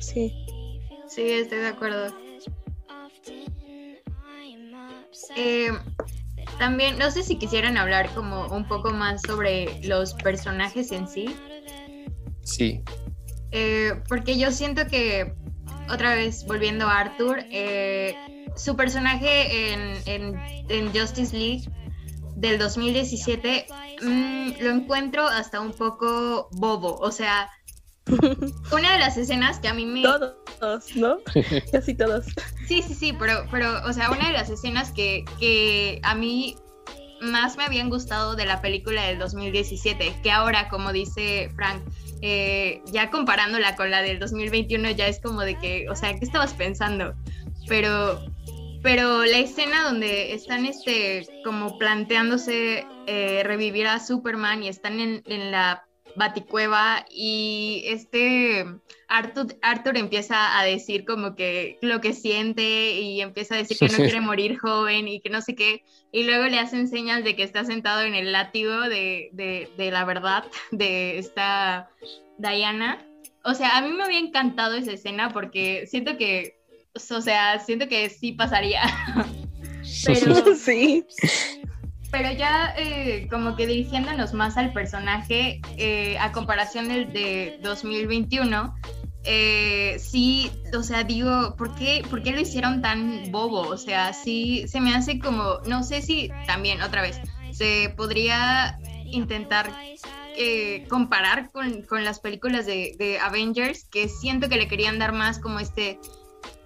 [0.00, 0.34] Sí.
[1.06, 2.12] Sí, estoy de acuerdo.
[5.36, 5.70] Eh,
[6.58, 11.26] también, no sé si quisieran hablar como un poco más sobre los personajes en sí.
[12.42, 12.82] Sí.
[13.52, 15.32] Eh, porque yo siento que
[15.90, 18.14] otra vez volviendo a Arthur, eh,
[18.56, 21.68] su personaje en, Justice League
[22.36, 23.66] del 2017
[24.02, 27.50] mm, lo encuentro hasta un poco bobo, o sea,
[28.72, 30.02] Una de las escenas que a mí me...
[30.02, 31.18] Todos, ¿no?
[31.72, 32.26] Casi todos.
[32.66, 36.56] Sí, sí, sí, pero, pero, o sea, una de las escenas que, que a mí
[37.20, 41.82] más me habían gustado de la película del 2017, que ahora, como dice Frank,
[42.22, 46.24] eh, ya comparándola con la del 2021, ya es como de que, o sea, ¿qué
[46.24, 47.14] estabas pensando?
[47.68, 48.20] Pero,
[48.82, 55.22] pero la escena donde están este, como planteándose eh, revivir a Superman y están en,
[55.26, 55.87] en la
[56.18, 58.66] baticueva y este
[59.08, 63.88] Arthur, Arthur empieza a decir como que lo que siente y empieza a decir que
[63.88, 67.36] no quiere morir joven y que no sé qué, y luego le hacen señas de
[67.36, 71.88] que está sentado en el látigo de, de, de la verdad de esta
[72.38, 73.04] Diana.
[73.44, 76.58] O sea, a mí me había encantado esa escena porque siento que,
[76.94, 78.82] o sea, siento que sí pasaría.
[80.04, 81.06] Pero sí.
[82.10, 88.74] Pero ya eh, como que dirigiéndonos más al personaje, eh, a comparación del de 2021,
[89.24, 93.60] eh, sí, o sea, digo, ¿por qué, ¿por qué lo hicieron tan bobo?
[93.60, 97.20] O sea, sí, se me hace como, no sé si también, otra vez,
[97.52, 99.70] se podría intentar
[100.36, 105.12] eh, comparar con, con, las películas de, de, Avengers, que siento que le querían dar
[105.12, 105.98] más como este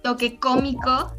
[0.01, 1.11] toque cómico,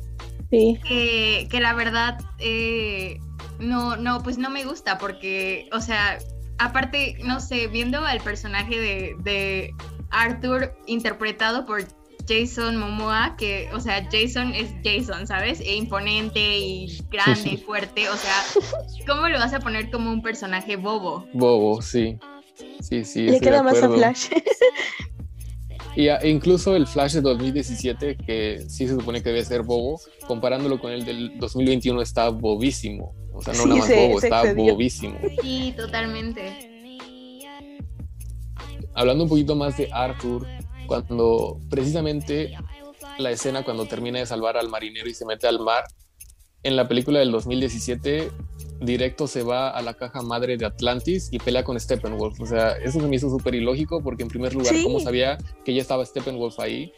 [0.59, 0.79] sí.
[0.87, 2.19] que, que la verdad...
[2.39, 3.19] Eh,
[3.59, 6.19] no, no, pues no me gusta porque, o sea,
[6.59, 9.75] aparte, no sé, viendo al personaje de, de
[10.11, 11.85] Arthur interpretado por
[12.29, 15.61] Jason Momoa, que, o sea, Jason es Jason, ¿sabes?
[15.61, 18.43] E imponente y grande y fuerte, o sea,
[19.07, 21.27] ¿cómo lo vas a poner como un personaje bobo?
[21.33, 22.19] Bobo, sí.
[22.81, 23.23] Sí, sí.
[23.23, 24.29] Le queda más a Flash.
[25.97, 30.01] Y a, incluso el Flash de 2017, que sí se supone que debe ser bobo,
[30.27, 33.15] comparándolo con el del 2021 está bobísimo.
[33.33, 34.73] O sea, no sí, nada más se, bobo, se está excedió.
[34.73, 35.19] bobísimo.
[35.43, 36.71] Sí, totalmente.
[38.95, 40.47] Hablando un poquito más de Arthur,
[40.87, 42.57] cuando precisamente
[43.19, 45.85] la escena cuando termina de salvar al marinero y se mete al mar,
[46.63, 48.31] en la película del 2017
[48.81, 52.41] directo se va a la caja madre de Atlantis y pelea con Steppenwolf.
[52.41, 54.83] O sea, eso se me hizo súper ilógico porque en primer lugar, sí.
[54.83, 56.93] ¿cómo sabía que ya estaba Steppenwolf ahí?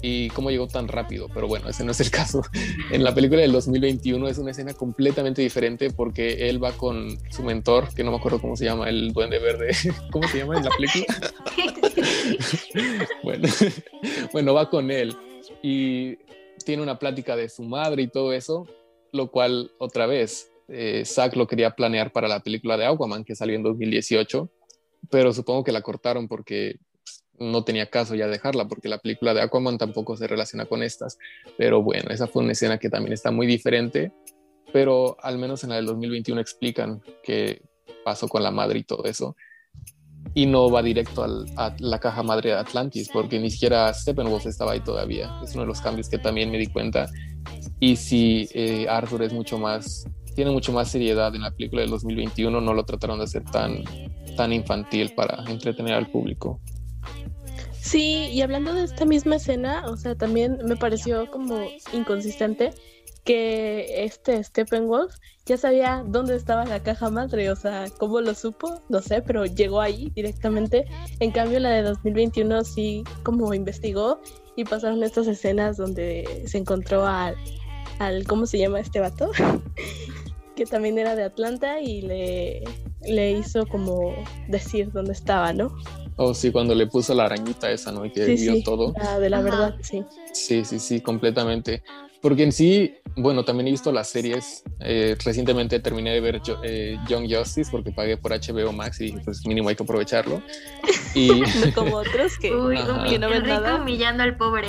[0.00, 2.42] Y cómo llegó tan rápido, pero bueno, ese no es el caso.
[2.90, 7.42] En la película del 2021 es una escena completamente diferente porque él va con su
[7.42, 9.70] mentor, que no me acuerdo cómo se llama, el duende verde.
[10.12, 11.32] ¿Cómo se llama en la película?
[13.22, 13.48] bueno,
[14.32, 15.16] bueno, va con él
[15.62, 16.16] y
[16.64, 18.66] tiene una plática de su madre y todo eso,
[19.12, 23.34] lo cual otra vez eh, Zack lo quería planear para la película de Aquaman que
[23.34, 24.50] salió en 2018,
[25.10, 26.78] pero supongo que la cortaron porque
[27.38, 31.18] no tenía caso ya dejarla, porque la película de Aquaman tampoco se relaciona con estas.
[31.56, 34.12] Pero bueno, esa fue una escena que también está muy diferente,
[34.72, 37.62] pero al menos en la del 2021 explican qué
[38.04, 39.36] pasó con la madre y todo eso.
[40.32, 41.22] Y no va directo
[41.56, 45.30] a la caja madre de Atlantis, porque ni siquiera Steppenwolf estaba ahí todavía.
[45.44, 47.08] Es uno de los cambios que también me di cuenta.
[47.78, 51.90] Y si eh, Arthur es mucho más tiene mucho más seriedad en la película del
[51.90, 53.84] 2021, no lo trataron de hacer tan,
[54.36, 56.60] tan infantil para entretener al público.
[57.80, 61.60] Sí, y hablando de esta misma escena, o sea, también me pareció como
[61.92, 62.70] inconsistente
[63.24, 65.14] que este Steppenwolf
[65.46, 69.44] ya sabía dónde estaba la caja madre, o sea, cómo lo supo, no sé, pero
[69.44, 70.86] llegó ahí directamente.
[71.20, 74.20] En cambio, la de 2021 sí como investigó
[74.56, 77.34] y pasaron estas escenas donde se encontró al,
[77.98, 79.30] al ¿cómo se llama este vato?
[80.54, 82.62] que también era de Atlanta y le,
[83.06, 84.14] le hizo como
[84.48, 85.74] decir dónde estaba, ¿no?
[86.16, 88.04] Oh, sí, cuando le puso la arañita esa, ¿no?
[88.04, 88.94] Y que sí, vio sí, todo.
[88.96, 89.44] La de la Ajá.
[89.44, 90.04] verdad, sí.
[90.32, 91.82] Sí, sí, sí, completamente.
[92.22, 94.62] Porque en sí, bueno, también he visto las series.
[94.80, 99.06] Eh, recientemente terminé de ver yo, eh, Young Justice porque pagué por HBO Max y
[99.06, 100.40] dije, pues mínimo hay que aprovecharlo.
[101.16, 101.28] Y...
[101.28, 102.76] no como otros que, Uy,
[103.08, 103.76] que no ven rico nada.
[103.82, 104.68] humillando al pobre.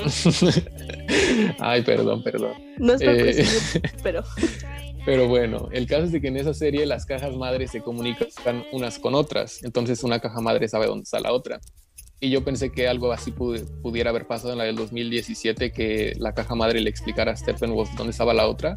[1.60, 2.54] Ay, perdón, perdón.
[2.78, 4.24] No es por Eh, presumir, pero
[5.06, 8.64] Pero bueno, el caso es de que en esa serie las cajas madres se comunican
[8.72, 9.64] unas con otras.
[9.64, 11.60] Entonces una caja madre sabe dónde está la otra.
[12.20, 16.34] Y yo pensé que algo así pudiera haber pasado en la del 2017, que la
[16.34, 18.74] caja madre le explicara a Steppenwolf dónde estaba la otra.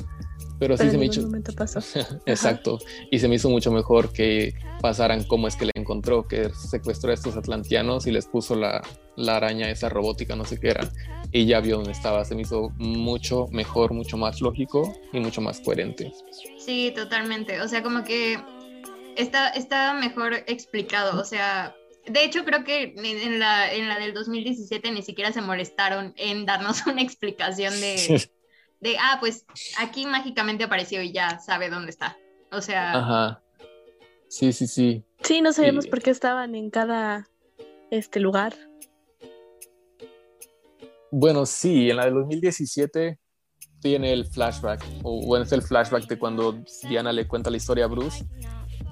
[0.59, 1.55] Pero sí pero se me hizo...
[1.57, 1.81] pasó.
[2.27, 2.79] Exacto.
[3.11, 7.11] Y se me hizo mucho mejor que pasaran cómo es que la encontró, que secuestró
[7.11, 8.83] a estos atlantianos y les puso la,
[9.17, 10.91] la araña esa robótica, no sé qué era,
[11.33, 12.25] y ya vio dónde estaba.
[12.25, 16.13] Se me hizo mucho mejor, mucho más lógico y mucho más coherente.
[16.59, 17.61] Sí, totalmente.
[17.61, 18.39] O sea, como que
[19.17, 21.21] está, está mejor explicado.
[21.21, 25.33] O sea, de hecho creo que en, en la, en la del 2017 ni siquiera
[25.33, 28.29] se molestaron en darnos una explicación de,
[28.81, 29.45] de, ah, pues
[29.79, 32.17] aquí mágicamente apareció y ya sabe dónde está.
[32.53, 33.43] O sea, Ajá.
[34.29, 35.05] Sí, sí, sí.
[35.23, 37.29] Sí, no sabíamos Y- por qué estaban en cada
[37.91, 38.55] este lugar.
[41.11, 43.19] Bueno, sí, en la del 2017
[43.81, 47.85] tiene el flashback, o bueno, es el flashback de cuando Diana le cuenta la historia
[47.85, 48.27] a Bruce,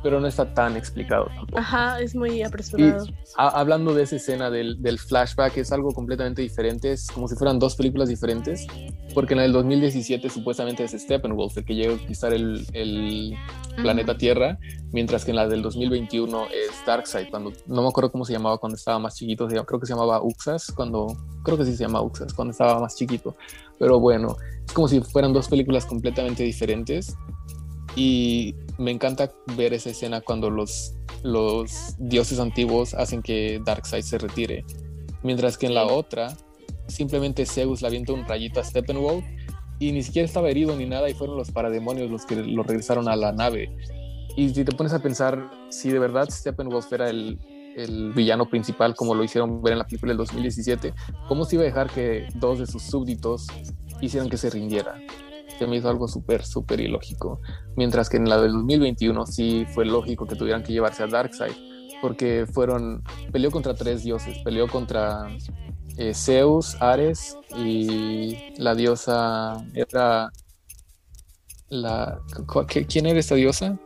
[0.06, 1.58] pero no está tan explicado tampoco.
[1.58, 3.06] Ajá, es muy apresurado.
[3.34, 7.58] hablando de esa escena del, del, flashback, es algo completamente diferente, es como si fueran
[7.58, 8.68] dos películas diferentes,
[9.14, 13.34] porque en del 2017 supuestamente es Steppenwolf el que llega a conquistar el, el
[13.82, 14.60] planeta Tierra,
[14.92, 18.58] mientras que en la del 2021 es Darkseid, cuando no me acuerdo cómo se llamaba
[18.58, 22.00] cuando estaba más chiquito, creo que se llamaba Uxas, cuando creo que sí se llama
[22.00, 23.34] Uxas, cuando estaba más chiquito,
[23.76, 27.16] pero bueno, es como si fueran dos películas completamente diferentes
[27.96, 34.18] y me encanta ver esa escena cuando los, los dioses antiguos hacen que Darkseid se
[34.18, 34.64] retire.
[35.22, 36.36] Mientras que en la otra,
[36.86, 39.24] simplemente Zeus le avienta un rayito a Steppenwolf
[39.78, 43.08] y ni siquiera estaba herido ni nada y fueron los parademonios los que lo regresaron
[43.08, 43.74] a la nave.
[44.36, 47.38] Y si te pones a pensar, si de verdad Steppenwolf era el,
[47.76, 50.92] el villano principal, como lo hicieron ver en la película del 2017,
[51.28, 53.46] ¿cómo se iba a dejar que dos de sus súbditos
[54.02, 55.00] hicieran que se rindiera?
[55.58, 57.40] Se me hizo algo súper, súper ilógico.
[57.76, 61.52] Mientras que en la del 2021 sí fue lógico que tuvieran que llevarse a Darkseid,
[62.00, 63.02] porque fueron,
[63.32, 65.28] peleó contra tres dioses, peleó contra
[65.96, 70.30] eh, Zeus, Ares y la diosa era
[71.68, 72.20] la...
[72.88, 73.78] ¿Quién era esta diosa?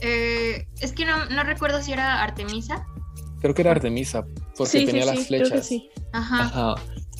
[0.00, 2.86] Eh, es que no, no, recuerdo si era Artemisa.
[3.40, 4.24] Creo que era Artemisa,
[4.56, 5.70] porque tenía las flechas.
[6.12, 6.42] Ajá.
[6.44, 6.74] Ajá.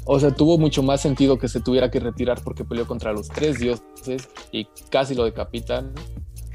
[0.07, 3.29] O sea, tuvo mucho más sentido que se tuviera que retirar porque peleó contra los
[3.29, 5.95] tres dioses y casi lo decapitan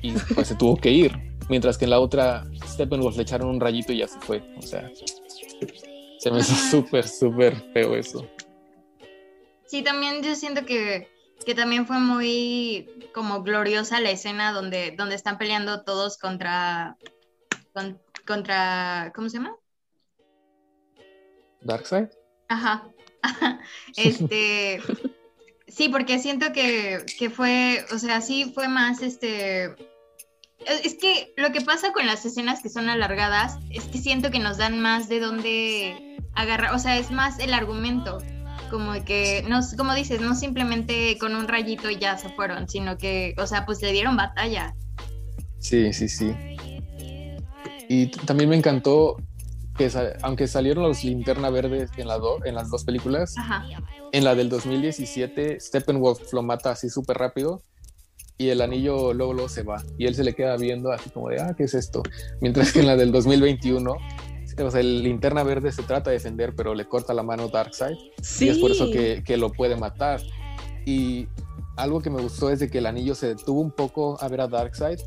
[0.02, 1.12] y pues se tuvo que ir.
[1.50, 4.44] Mientras que en la otra, Steppenwolf le echaron un rayito y ya se fue.
[4.58, 4.90] O sea,
[6.20, 8.28] se me hizo súper, súper feo eso.
[9.66, 11.08] Sí, también yo siento que,
[11.44, 16.98] que, también fue muy como gloriosa la escena donde, donde están peleando todos contra,
[18.26, 19.56] contra, ¿cómo se llama?
[21.62, 22.10] Darkseid.
[22.48, 22.88] Ajá.
[23.98, 24.82] este,
[25.68, 27.04] sí, porque siento que,
[27.34, 29.76] fue, o sea, sí fue más, este,
[30.84, 34.40] es que lo que pasa con las escenas que son alargadas es que siento que
[34.40, 38.20] nos dan más de dónde agarrar, o sea, es más el argumento,
[38.70, 42.98] como que, no, como dices, no simplemente con un rayito y ya se fueron, sino
[42.98, 44.76] que, o sea, pues le dieron batalla.
[45.60, 46.34] Sí, sí, sí.
[47.90, 49.18] Y también me encantó
[50.22, 53.36] aunque salieron los linterna verdes en, la en las dos películas,
[54.12, 57.62] en la del 2017 Steppenwolf lo mata así súper rápido
[58.38, 61.30] y el anillo luego, luego se va y él se le queda viendo así como
[61.30, 62.04] de, ah, ¿qué es esto?
[62.42, 63.98] Mientras que en la del 2021
[64.64, 67.96] o sea, el linterna verde se trata de defender, pero le corta la mano Darkseid.
[68.40, 70.22] Y es por eso que, que, lo puede matar.
[70.86, 71.28] Y
[71.78, 74.42] algo que me gustó es de que el anillo se detuvo un poco a ver
[74.42, 75.00] a Darkseid,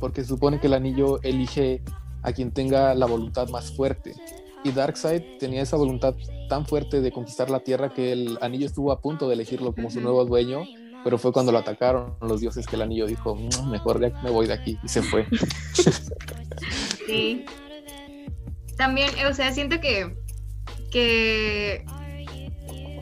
[0.00, 1.82] porque se supone que el anillo elige
[2.22, 4.14] a quien tenga la voluntad más fuerte.
[4.64, 6.14] Y Darkseid tenía esa voluntad
[6.48, 9.90] tan fuerte de conquistar la Tierra que el anillo estuvo a punto de elegirlo como
[9.90, 10.64] su nuevo dueño,
[11.04, 14.46] pero fue cuando lo atacaron los dioses que el anillo dijo, mm, mejor me voy
[14.46, 15.26] de aquí y se fue.
[17.06, 17.46] Sí.
[18.76, 20.14] También, o sea, siento que,
[20.90, 21.82] que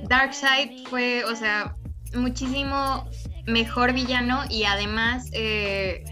[0.08, 1.76] Darkseid fue, o sea,
[2.14, 3.08] muchísimo
[3.46, 6.04] mejor villano y además, eh,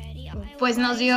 [0.59, 1.15] pues nos dio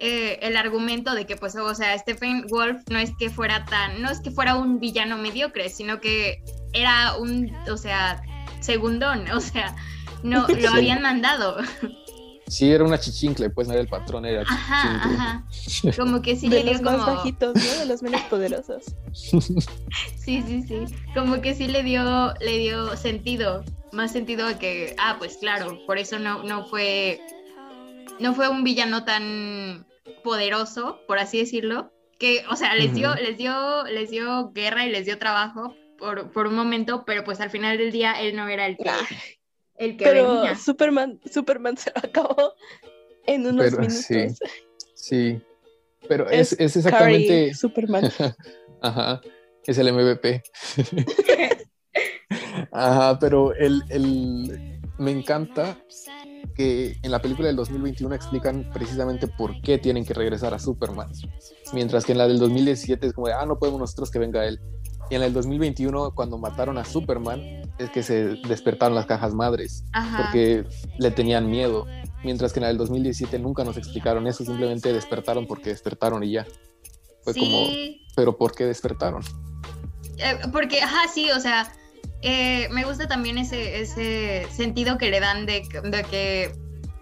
[0.00, 4.00] eh, el argumento de que, pues, o sea, Stephen Wolf no es que fuera tan,
[4.00, 6.40] no es que fuera un villano mediocre, sino que
[6.72, 8.22] era un, o sea,
[8.60, 9.74] segundón, o sea,
[10.22, 11.56] no, lo habían mandado.
[12.46, 15.44] Sí, era una chichincle, pues no era el patrón, era Ajá, ajá.
[15.98, 17.78] Como que sí de le dio los más bajitos, ¿no?
[17.80, 18.84] De los menos poderosos.
[19.12, 20.84] sí, sí, sí.
[21.12, 25.78] Como que sí le dio, le dio sentido, más sentido de que, ah, pues claro,
[25.86, 27.20] por eso no, no fue,
[28.20, 29.87] no fue un villano tan
[30.22, 34.90] poderoso, por así decirlo, que, o sea, les dio, les dio, les dio guerra y
[34.90, 38.48] les dio trabajo por, por, un momento, pero pues al final del día él no
[38.48, 38.90] era el que,
[39.76, 42.54] el que pero Superman, Superman se acabó
[43.26, 43.94] en unos minutos.
[43.94, 44.26] Sí,
[44.94, 45.40] sí.
[46.08, 47.54] Pero es, es, exactamente.
[47.54, 48.10] Superman.
[48.82, 49.20] Ajá.
[49.64, 50.42] Es el MVP.
[52.72, 55.78] Ajá, pero el, el, me encanta
[56.58, 61.08] que en la película del 2021 explican precisamente por qué tienen que regresar a Superman.
[61.72, 64.44] Mientras que en la del 2017 es como de, ah, no podemos nosotros que venga
[64.44, 64.60] él.
[65.08, 67.40] Y en el 2021, cuando mataron a Superman,
[67.78, 69.84] es que se despertaron las cajas madres,
[70.16, 70.66] porque
[70.98, 71.86] le tenían miedo.
[72.24, 76.46] Mientras que en el 2017 nunca nos explicaron eso, simplemente despertaron porque despertaron y ya.
[77.22, 77.68] Fue como,
[78.16, 79.22] pero ¿por qué despertaron?
[80.18, 81.72] Eh, porque, ajá, sí, o sea,
[82.22, 85.62] eh, me gusta también ese, ese sentido que le dan de,
[86.10, 86.52] que,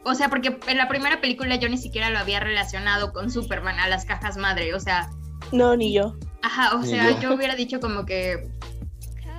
[0.04, 3.78] o sea, porque en la primera película yo ni siquiera lo había relacionado con Superman
[3.78, 5.10] a las cajas madre, o sea.
[5.52, 6.16] No, ni yo.
[6.42, 7.34] Ajá, o sea, yo.
[7.34, 8.48] hubiera dicho como que,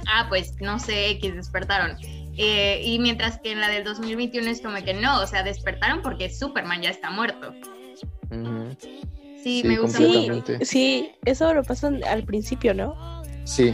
[0.08, 1.98] ah, pues no sé, X despertaron.
[2.40, 6.02] Eh, y mientras que en la del 2021 es como que no, o sea, despertaron
[6.02, 7.54] porque Superman ya está muerto.
[9.44, 10.00] Sí, me gusta
[10.62, 13.24] Sí, eso lo pasan al principio, ¿no?
[13.46, 13.74] Sí.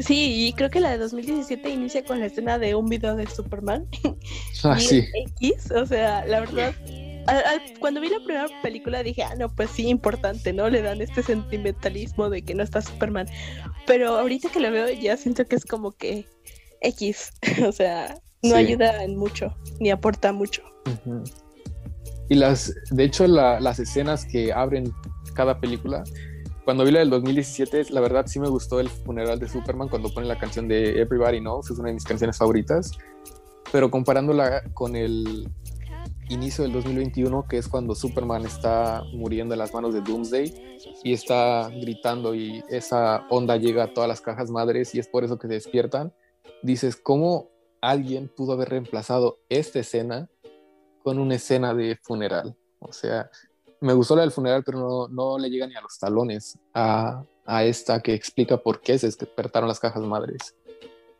[0.00, 3.26] Sí, y creo que la de 2017 inicia con la escena de un video de
[3.26, 3.86] Superman.
[4.62, 5.06] Ah, sí.
[5.40, 6.74] X, o sea, la verdad,
[7.78, 10.68] cuando vi la primera película dije, ah, no, pues sí, importante, ¿no?
[10.68, 13.26] Le dan este sentimentalismo de que no está Superman.
[13.86, 16.26] Pero ahorita que lo veo ya siento que es como que
[16.82, 17.32] X,
[17.66, 20.62] o sea, no ayuda en mucho, ni aporta mucho.
[22.28, 24.92] Y las, de hecho, las escenas que abren
[25.34, 26.04] cada película,
[26.70, 30.14] cuando vi la del 2017, la verdad sí me gustó el funeral de Superman cuando
[30.14, 32.92] pone la canción de Everybody Knows, es una de mis canciones favoritas,
[33.72, 35.50] pero comparándola con el
[36.28, 41.12] inicio del 2021, que es cuando Superman está muriendo en las manos de Doomsday y
[41.12, 45.40] está gritando y esa onda llega a todas las cajas madres y es por eso
[45.40, 46.14] que se despiertan,
[46.62, 47.50] dices, ¿cómo
[47.80, 50.30] alguien pudo haber reemplazado esta escena
[51.02, 52.56] con una escena de funeral?
[52.78, 53.28] O sea,
[53.80, 57.22] me gustó la del funeral, pero no, no le llega ni a los talones a,
[57.46, 60.54] a esta que explica por qué se despertaron las cajas madres.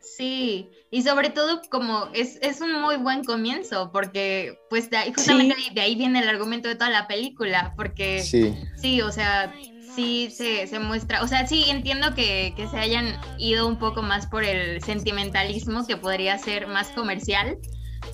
[0.01, 5.13] Sí, y sobre todo como es, es un muy buen comienzo, porque pues de ahí,
[5.13, 9.55] justamente de ahí viene el argumento de toda la película, porque sí, sí o sea,
[9.95, 14.03] sí se, se, muestra, o sea, sí entiendo que, que, se hayan ido un poco
[14.03, 17.59] más por el sentimentalismo, que podría ser más comercial,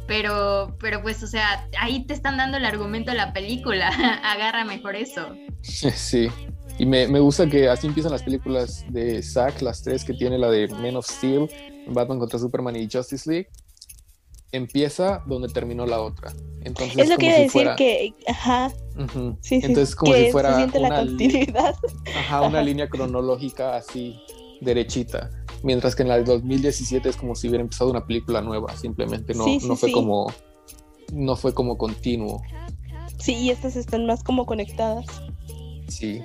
[0.07, 3.89] pero, pero pues, o sea, ahí te están dando el argumento de la película,
[4.25, 5.29] agarra mejor eso.
[5.63, 6.29] Sí,
[6.79, 10.39] y me, me, gusta que así empiezan las películas de Zack, las tres que tiene
[10.39, 11.49] la de Men of Steel,
[11.89, 13.49] Batman contra Superman y Justice League,
[14.53, 16.33] empieza donde terminó la otra.
[16.63, 18.71] Entonces, es lo que decir que, ajá.
[19.41, 21.05] sí, Entonces, como si fuera una,
[22.19, 24.21] Ajá, una línea cronológica así,
[24.61, 25.31] derechita.
[25.63, 29.35] Mientras que en la de 2017 es como si hubiera empezado una película nueva, simplemente
[29.35, 30.33] no, no fue como
[31.13, 32.43] no fue como continuo.
[33.19, 35.07] Sí, y estas están más como conectadas.
[35.89, 36.23] Sí.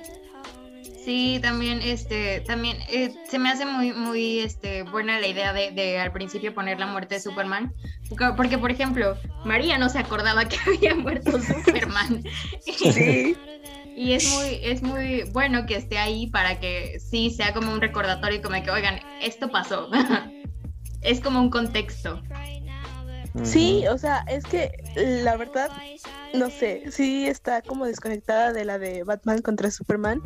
[1.04, 5.72] Sí, también, este, también eh, se me hace muy, muy, este, buena la idea de,
[5.72, 7.74] de, al principio poner la muerte de Superman,
[8.36, 12.22] porque, por ejemplo, María no se acordaba que había muerto Superman.
[12.60, 13.36] Sí.
[13.94, 17.80] y es muy, es muy bueno que esté ahí para que sí sea como un
[17.80, 19.90] recordatorio, como que, oigan, esto pasó.
[21.02, 22.20] es como un contexto.
[23.42, 24.70] Sí, o sea, es que
[25.24, 25.70] la verdad,
[26.34, 30.20] no sé, sí está como desconectada de la de Batman contra Superman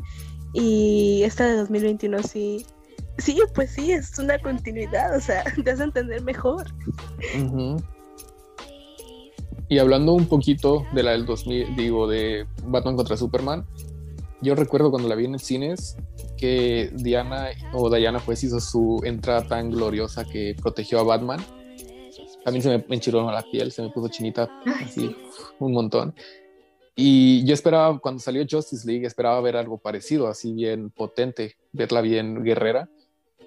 [0.53, 2.67] y esta de 2021 sí,
[3.19, 6.67] sí, pues sí, es una continuidad, o sea, te hace entender mejor.
[9.69, 13.67] Y hablando un poquito de la del 2000, digo, de Batman contra Superman,
[14.41, 15.97] yo recuerdo cuando la vi en el cines
[16.37, 21.45] que Diana o Diana pues hizo su entrada tan gloriosa que protegió a Batman.
[22.45, 24.49] A mí se me enchiló la piel, se me puso chinita
[24.85, 25.17] así
[25.59, 26.15] un montón.
[26.95, 32.01] Y yo esperaba, cuando salió Justice League, esperaba ver algo parecido, así bien potente, verla
[32.01, 32.89] bien guerrera.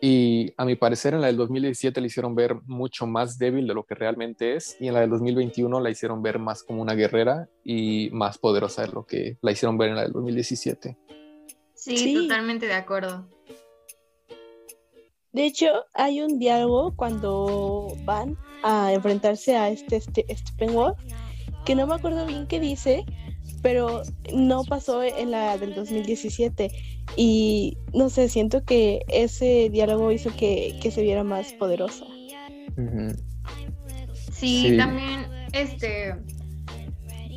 [0.02, 3.74] Y a mi parecer en la del 2017 la hicieron ver mucho más débil de
[3.74, 4.78] lo que realmente es.
[4.80, 8.84] Y en la del 2021 la hicieron ver más como una guerrera y más poderosa
[8.84, 10.98] de lo que la hicieron ver en la del 2017.
[11.74, 12.14] Sí, sí.
[12.14, 13.28] totalmente de acuerdo.
[15.32, 20.98] De hecho, hay un diálogo cuando van a enfrentarse a este, este Steppenwolf,
[21.66, 23.06] que no me acuerdo bien qué dice,
[23.62, 24.02] pero
[24.34, 26.72] no pasó en la del 2017
[27.16, 32.06] y no sé, siento que ese diálogo hizo que, se viera más poderosa.
[34.32, 36.16] sí, también, este,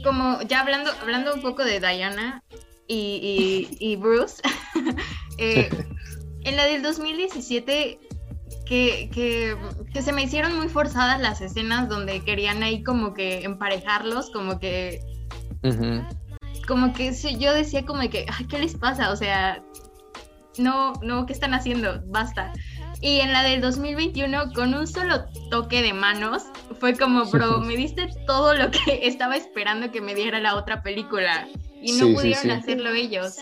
[0.03, 2.43] como ya hablando, hablando un poco de Diana
[2.87, 4.43] y, Bruce,
[5.39, 5.69] eh,
[6.45, 7.99] en la del 2017
[8.67, 9.57] que, que,
[9.93, 14.59] que, se me hicieron muy forzadas las escenas donde querían ahí como que emparejarlos, como
[14.59, 15.01] que
[16.67, 19.11] como que yo decía como que, ¿qué les pasa?
[19.13, 19.63] O sea,
[20.59, 22.03] no, no, ¿qué están haciendo?
[22.07, 22.53] Basta.
[23.01, 26.45] Y en la del 2021, con un solo toque de manos,
[26.79, 30.83] fue como, bro, me diste todo lo que estaba esperando que me diera la otra
[30.83, 31.49] película.
[31.81, 33.39] Y no pudieron hacerlo ellos.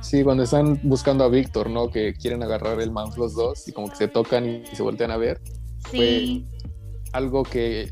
[0.00, 1.90] Sí, cuando están buscando a Víctor, ¿no?
[1.90, 5.10] Que quieren agarrar el mouse los dos y como que se tocan y se voltean
[5.10, 5.40] a ver.
[5.90, 6.46] Sí.
[6.48, 7.90] Fue algo que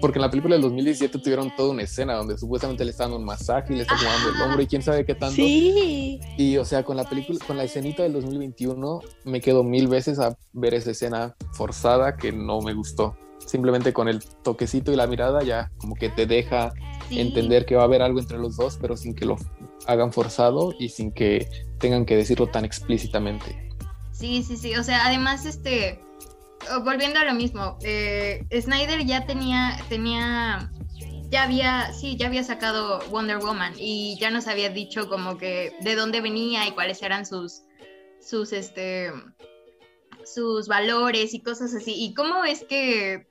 [0.00, 3.20] porque en la película del 2017 tuvieron toda una escena donde supuestamente le estaban dando
[3.20, 5.36] un masaje y le están jugando el hombro y quién sabe qué tanto.
[5.36, 6.20] Sí.
[6.36, 10.18] Y o sea, con la película, con la escenita del 2021 me quedo mil veces
[10.18, 13.16] a ver esa escena forzada que no me gustó.
[13.44, 16.72] Simplemente con el toquecito y la mirada ya como que te deja
[17.10, 19.36] entender que va a haber algo entre los dos, pero sin que lo
[19.86, 21.48] hagan forzado y sin que
[21.78, 23.68] tengan que decirlo tan explícitamente.
[24.12, 24.74] Sí, sí, sí.
[24.74, 26.00] O sea, además, este,
[26.82, 30.70] volviendo a lo mismo, eh, Snyder ya tenía, tenía,
[31.30, 35.72] ya había, sí, ya había sacado Wonder Woman y ya nos había dicho como que
[35.80, 37.62] de dónde venía y cuáles eran sus,
[38.20, 39.12] sus, este,
[40.24, 41.94] sus valores y cosas así.
[41.96, 43.28] ¿Y cómo es que,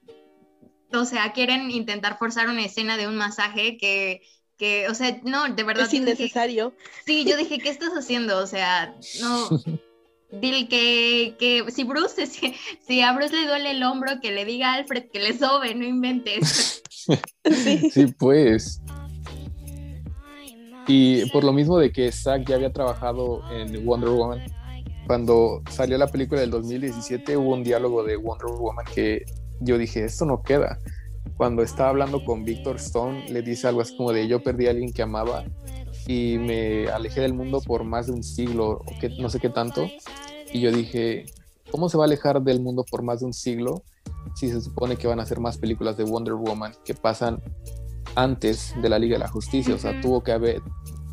[0.93, 4.21] o sea, quieren intentar forzar una escena de un masaje que,
[4.57, 5.85] que o sea, no, de verdad.
[5.85, 6.73] Es innecesario.
[7.05, 8.37] sí, yo dije, ¿qué estás haciendo?
[8.39, 9.49] O sea, no.
[10.31, 12.53] Dile que, que si Bruce, si,
[12.85, 15.73] si, a Bruce le duele el hombro, que le diga a Alfred que le sobe,
[15.75, 16.83] no inventes.
[16.89, 17.89] sí.
[17.91, 18.81] sí, pues.
[20.87, 24.39] Y por lo mismo de que Zack ya había trabajado en Wonder Woman,
[25.05, 29.23] cuando salió la película del 2017 hubo un diálogo de Wonder Woman que
[29.59, 30.79] yo dije, esto no queda.
[31.35, 34.71] Cuando estaba hablando con Victor Stone, le dice algo así como de yo perdí a
[34.71, 35.45] alguien que amaba
[36.07, 39.49] y me alejé del mundo por más de un siglo, o que, no sé qué
[39.49, 39.85] tanto.
[40.53, 41.25] Y yo dije,
[41.69, 43.83] ¿cómo se va a alejar del mundo por más de un siglo
[44.35, 47.43] si se supone que van a hacer más películas de Wonder Woman que pasan
[48.15, 49.75] antes de la Liga de la Justicia?
[49.75, 50.61] O sea, tuvo que haber,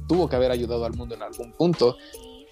[0.09, 1.97] tuvo que haber ayudado al mundo en algún punto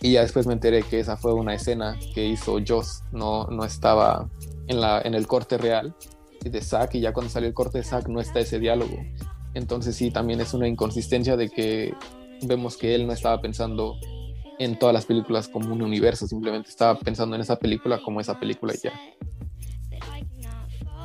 [0.01, 3.64] y ya después me enteré que esa fue una escena que hizo Joss, no, no
[3.64, 4.28] estaba
[4.66, 5.95] en, la, en el corte real
[6.40, 8.97] de Zack y ya cuando salió el corte de Zack no está ese diálogo.
[9.55, 11.95] Entonces sí, también es una inconsistencia de que
[12.47, 13.97] vemos que él no estaba pensando
[14.59, 18.38] en todas las películas como un universo, simplemente estaba pensando en esa película como esa
[18.38, 18.93] película y ya.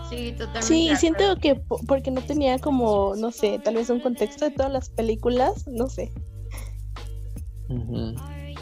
[0.10, 0.62] Sí, totalmente.
[0.62, 4.72] Sí, siento que porque no tenía como, no sé, tal vez un contexto de todas
[4.72, 6.12] las películas, no sé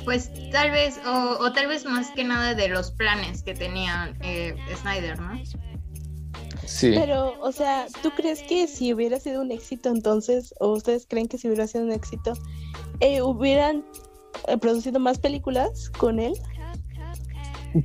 [0.05, 4.55] pues tal vez, o, tal vez más que nada de los planes que tenía eh,
[4.81, 5.41] Snyder, ¿no?
[6.65, 6.93] Sí.
[6.95, 11.27] Pero, o sea, ¿tú crees que si hubiera sido un éxito entonces, o ustedes creen
[11.27, 12.33] que si hubiera sido un éxito,
[12.99, 13.85] eh, hubieran
[14.47, 16.33] eh, producido más películas con él?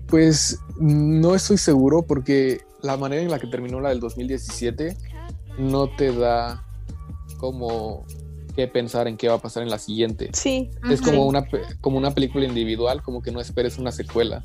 [0.06, 4.96] Pues no estoy seguro porque la manera en la que terminó la del 2017
[5.58, 6.64] no te da
[7.38, 8.04] como
[8.54, 10.30] que pensar en qué va a pasar en la siguiente.
[10.32, 10.70] Sí.
[10.90, 11.46] Es como, una,
[11.80, 14.44] como una película individual, como que no esperes una secuela.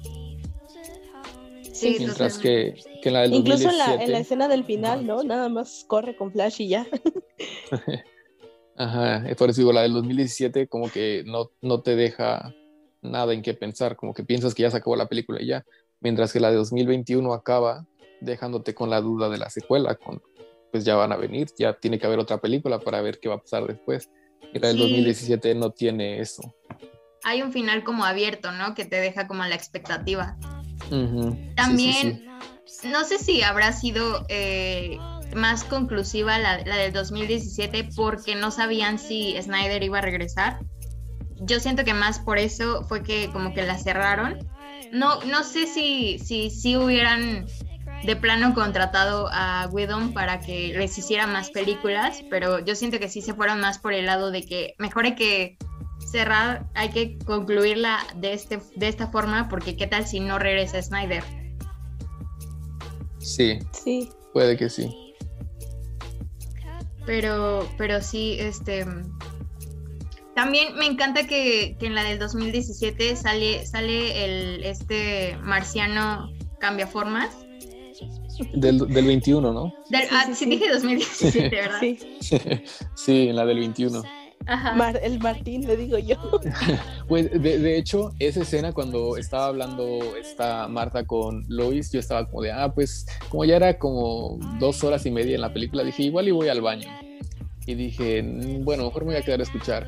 [1.73, 4.03] Sí, Mientras que, que, en la del Incluso 2017...
[4.05, 5.23] en la, escena del final, ¿no?
[5.23, 6.87] Nada más corre con Flash y ya.
[8.77, 12.53] Ajá, por eso digo, la del 2017 como que no, no te deja
[13.01, 15.65] nada en qué pensar, como que piensas que ya se acabó la película y ya,
[16.01, 17.85] mientras que la de 2021 acaba
[18.21, 20.21] dejándote con la duda de la secuela, con
[20.71, 23.35] pues ya van a venir, ya tiene que haber otra película para ver qué va
[23.35, 24.09] a pasar después.
[24.53, 26.53] Y la del 2017 no tiene eso.
[27.23, 28.75] Hay un final como abierto, ¿no?
[28.75, 30.37] Que te deja como la expectativa.
[31.55, 32.25] También,
[32.83, 34.97] no sé si habrá sido eh,
[35.35, 40.59] más conclusiva la, la, del 2017 porque no sabían si Snyder iba a regresar.
[41.41, 44.47] Yo siento que más por eso fue que como que la cerraron.
[44.91, 47.45] No, no sé si, si, si hubieran
[48.03, 53.09] de plano contratado a Whedon para que les hiciera más películas, pero yo siento que
[53.09, 55.57] sí se fueron más por el lado de que mejor hay que
[56.05, 60.81] cerrar, hay que concluirla de, este, de esta forma, porque qué tal si no regresa
[60.81, 61.23] Snyder.
[63.19, 64.09] Sí, sí.
[64.33, 65.04] Puede que sí.
[67.05, 68.85] Pero, pero sí, este...
[70.35, 76.29] También me encanta que, que en la del 2017 sale, sale el, este marciano
[76.59, 77.29] cambia formas
[78.53, 79.73] del, del 21, ¿no?
[80.11, 81.79] ah, sí, dije 2017, ¿verdad?
[81.79, 81.97] Sí.
[82.95, 84.03] sí, en la del 21.
[84.45, 84.91] Ajá.
[85.01, 86.17] el Martín, le digo yo.
[87.07, 92.27] pues de, de, hecho, esa escena cuando estaba hablando esta Marta con Lois, yo estaba
[92.27, 95.83] como de, ah, pues como ya era como dos horas y media en la película,
[95.83, 96.89] dije, igual y voy al baño.
[97.65, 99.87] Y dije, mm, bueno, mejor me voy a quedar a escuchar.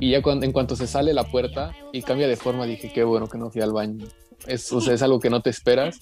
[0.00, 3.04] Y ya cuando, en cuanto se sale la puerta y cambia de forma, dije, qué
[3.04, 4.06] bueno que no fui al baño.
[4.46, 5.98] Es, o sea, es algo que no te esperas.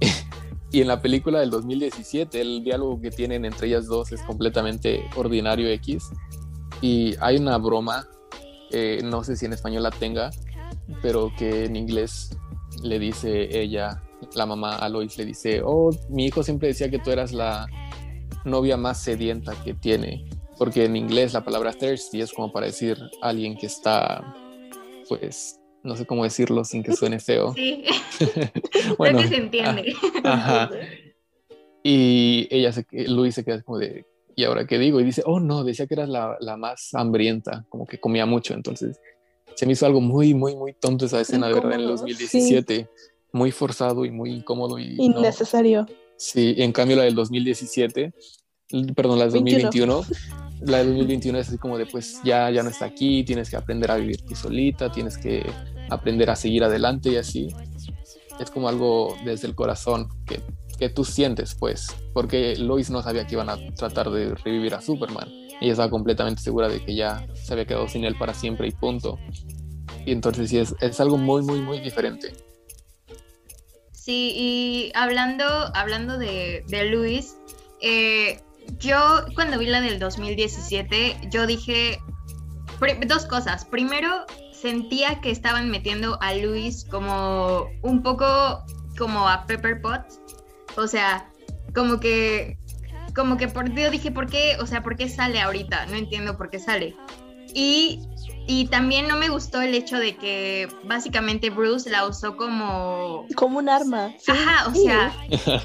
[0.72, 5.04] Y en la película del 2017, el diálogo que tienen entre ellas dos es completamente
[5.14, 6.10] ordinario X.
[6.80, 8.06] Y hay una broma,
[8.70, 10.30] eh, no sé si en español la tenga,
[11.02, 12.36] pero que en inglés
[12.82, 14.02] le dice ella,
[14.34, 17.66] la mamá a Lois, le dice, oh, mi hijo siempre decía que tú eras la
[18.44, 20.28] novia más sedienta que tiene.
[20.58, 24.34] Porque en inglés la palabra thirsty es como para decir alguien que está,
[25.08, 27.54] pues, no sé cómo decirlo sin que suene feo.
[27.66, 27.84] Sí,
[28.98, 29.94] bueno, que se entiende.
[30.24, 30.70] Ajá.
[31.88, 34.04] Y ella, se, Luis se queda como de,
[34.36, 35.00] ¿y ahora qué digo?
[35.00, 38.52] Y dice, oh no, decía que eras la, la, más hambrienta, como que comía mucho.
[38.52, 39.00] Entonces
[39.54, 42.88] se me hizo algo muy, muy, muy tonto esa escena, de verdad, en el 2017.
[43.32, 44.78] Muy forzado y muy incómodo.
[44.78, 45.86] Y Innecesario.
[46.18, 48.12] Sí, en cambio la del 2017,
[48.94, 50.04] perdón, la del 2021,
[50.66, 53.56] la de 2021 es así como de pues ya, ya no está aquí, tienes que
[53.56, 55.44] aprender a vivir tú solita, tienes que
[55.90, 57.48] aprender a seguir adelante y así.
[58.38, 60.42] Es como algo desde el corazón que,
[60.78, 64.80] que tú sientes, pues, porque Lois no sabía que iban a tratar de revivir a
[64.80, 65.28] Superman.
[65.60, 68.72] Ella estaba completamente segura de que ya se había quedado sin él para siempre y
[68.72, 69.18] punto.
[70.04, 72.32] Y entonces sí, es, es algo muy, muy, muy diferente.
[73.92, 77.36] Sí, y hablando, hablando de, de Luis,
[77.80, 78.40] eh,
[78.78, 81.98] yo cuando vi la del 2017, yo dije
[83.06, 83.64] dos cosas.
[83.64, 88.64] Primero, sentía que estaban metiendo a Luis como un poco
[88.98, 90.20] como a Pepper Potts.
[90.76, 91.30] O sea,
[91.74, 92.58] como que,
[93.14, 94.56] como que por, yo dije, ¿por qué?
[94.60, 95.86] O sea, ¿por qué sale ahorita?
[95.86, 96.96] No entiendo por qué sale.
[97.54, 98.00] Y,
[98.46, 103.26] y también no me gustó el hecho de que básicamente Bruce la usó como...
[103.34, 104.12] Como un arma.
[104.28, 105.12] Ajá, o sea,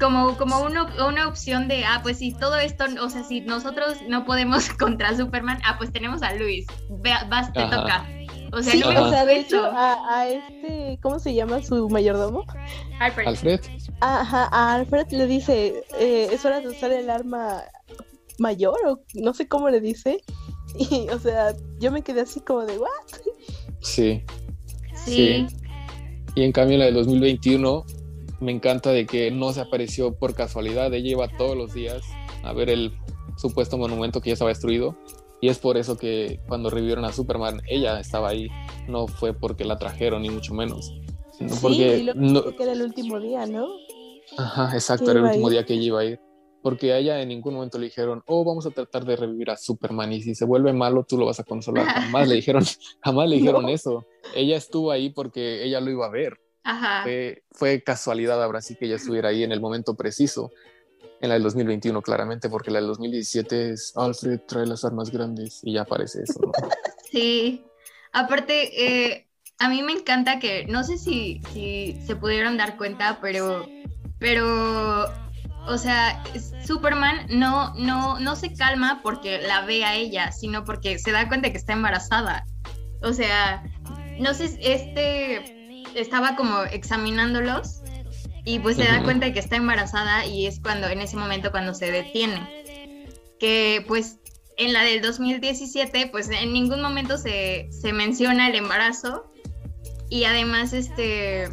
[0.00, 4.24] como, como una opción de, ah, pues si todo esto, o sea, si nosotros no
[4.24, 6.66] podemos contra Superman, ah, pues tenemos a Luis,
[7.28, 8.06] vas, te toca.
[8.52, 12.44] O sea, no me o sea, de hecho, a, este, ¿cómo se llama su mayordomo?
[13.00, 13.26] Alfred.
[13.26, 13.60] Alfred.
[14.00, 17.62] Ajá, a Alfred le dice, eh, es hora de usar el arma
[18.38, 20.20] mayor, o no sé cómo le dice.
[20.78, 22.90] Y, o sea, yo me quedé así como de, ¿what?
[23.80, 24.22] Sí.
[24.92, 25.46] Sí.
[25.46, 25.46] sí.
[26.34, 27.84] Y en cambio, la de 2021
[28.40, 30.92] me encanta de que no se apareció por casualidad.
[30.92, 32.02] Ella iba todos los días
[32.42, 32.92] a ver el
[33.36, 34.96] supuesto monumento que ya estaba destruido.
[35.40, 38.48] Y es por eso que cuando revivieron a Superman, ella estaba ahí.
[38.88, 40.94] No fue porque la trajeron, ni mucho menos.
[41.38, 42.42] sí, porque no...
[42.56, 43.68] que era el último día, ¿no?
[44.38, 46.20] Ajá, exacto, era el último día que ella iba a ir.
[46.62, 49.56] Porque a ella en ningún momento le dijeron, oh, vamos a tratar de revivir a
[49.56, 51.86] Superman y si se vuelve malo, tú lo vas a consolar.
[51.86, 52.64] Jamás le dijeron,
[53.00, 54.04] jamás le dijeron eso.
[54.34, 56.40] Ella estuvo ahí porque ella lo iba a ver.
[57.52, 60.50] Fue, casualidad ahora sí que ella estuviera ahí en el momento preciso.
[61.20, 65.60] En la del 2021, claramente, porque la del 2017 es Alfred trae las armas grandes
[65.62, 66.40] y ya aparece eso.
[67.10, 67.64] Sí.
[68.12, 69.26] Aparte, eh,
[69.58, 73.64] a mí me encanta que, no sé si, si se pudieron dar cuenta, pero,
[74.18, 75.06] pero
[75.66, 76.22] o sea,
[76.64, 81.28] Superman no, no, no se calma porque la ve a ella, sino porque se da
[81.28, 82.44] cuenta que está embarazada.
[83.02, 83.64] O sea,
[84.18, 87.82] no sé, este estaba como examinándolos
[88.46, 91.50] y pues se da cuenta de que está embarazada y es cuando, en ese momento
[91.50, 93.04] cuando se detiene.
[93.40, 94.20] Que pues
[94.56, 99.30] en la del 2017 pues en ningún momento se, menciona el embarazo
[100.08, 101.48] y además este,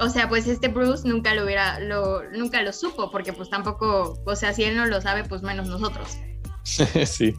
[0.00, 4.20] o sea pues este Bruce nunca lo hubiera, lo, nunca lo supo porque pues tampoco,
[4.26, 6.18] o sea si él no lo sabe pues menos nosotros.
[6.64, 7.36] sí.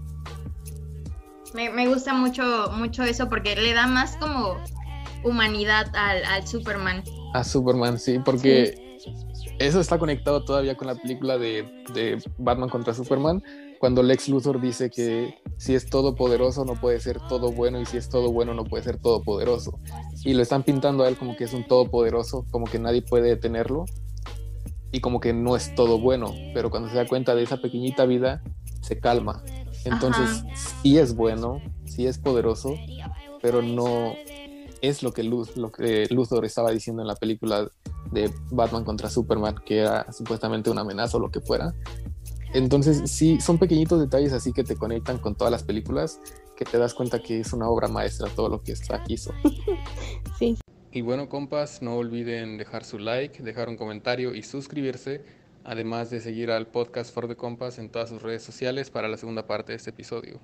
[1.53, 4.57] Me, me gusta mucho, mucho eso porque le da más como
[5.23, 7.03] humanidad al, Superman.
[7.37, 8.97] A Superman, sí, porque
[9.59, 13.43] eso está conectado todavía con la película de, Batman contra Superman,
[13.79, 17.97] cuando Lex Luthor dice que si es todopoderoso no puede ser todo bueno y si
[17.97, 19.79] es todo bueno no puede ser todopoderoso.
[20.25, 23.29] Y lo están pintando a él como que es un todopoderoso, como que nadie puede
[23.29, 23.85] detenerlo
[24.91, 28.07] y como que no es todo bueno, pero cuando se da cuenta de esa pequeñita
[28.07, 28.41] vida,
[28.81, 29.43] se calma.
[29.85, 30.43] Entonces,
[30.81, 32.73] sí es bueno, sí es poderoso,
[33.43, 34.13] pero no,
[34.81, 37.69] es lo que, Luz, lo que Luthor estaba diciendo en la película
[38.11, 41.73] de Batman contra Superman, que era supuestamente una amenaza o lo que fuera.
[42.53, 46.19] Entonces, sí, son pequeñitos detalles así que te conectan con todas las películas,
[46.55, 49.31] que te das cuenta que es una obra maestra todo lo que está hizo.
[50.39, 50.55] Sí.
[50.91, 55.23] Y bueno, compas, no olviden dejar su like, dejar un comentario y suscribirse,
[55.63, 59.17] además de seguir al podcast For the Compas en todas sus redes sociales para la
[59.17, 60.39] segunda parte de este episodio.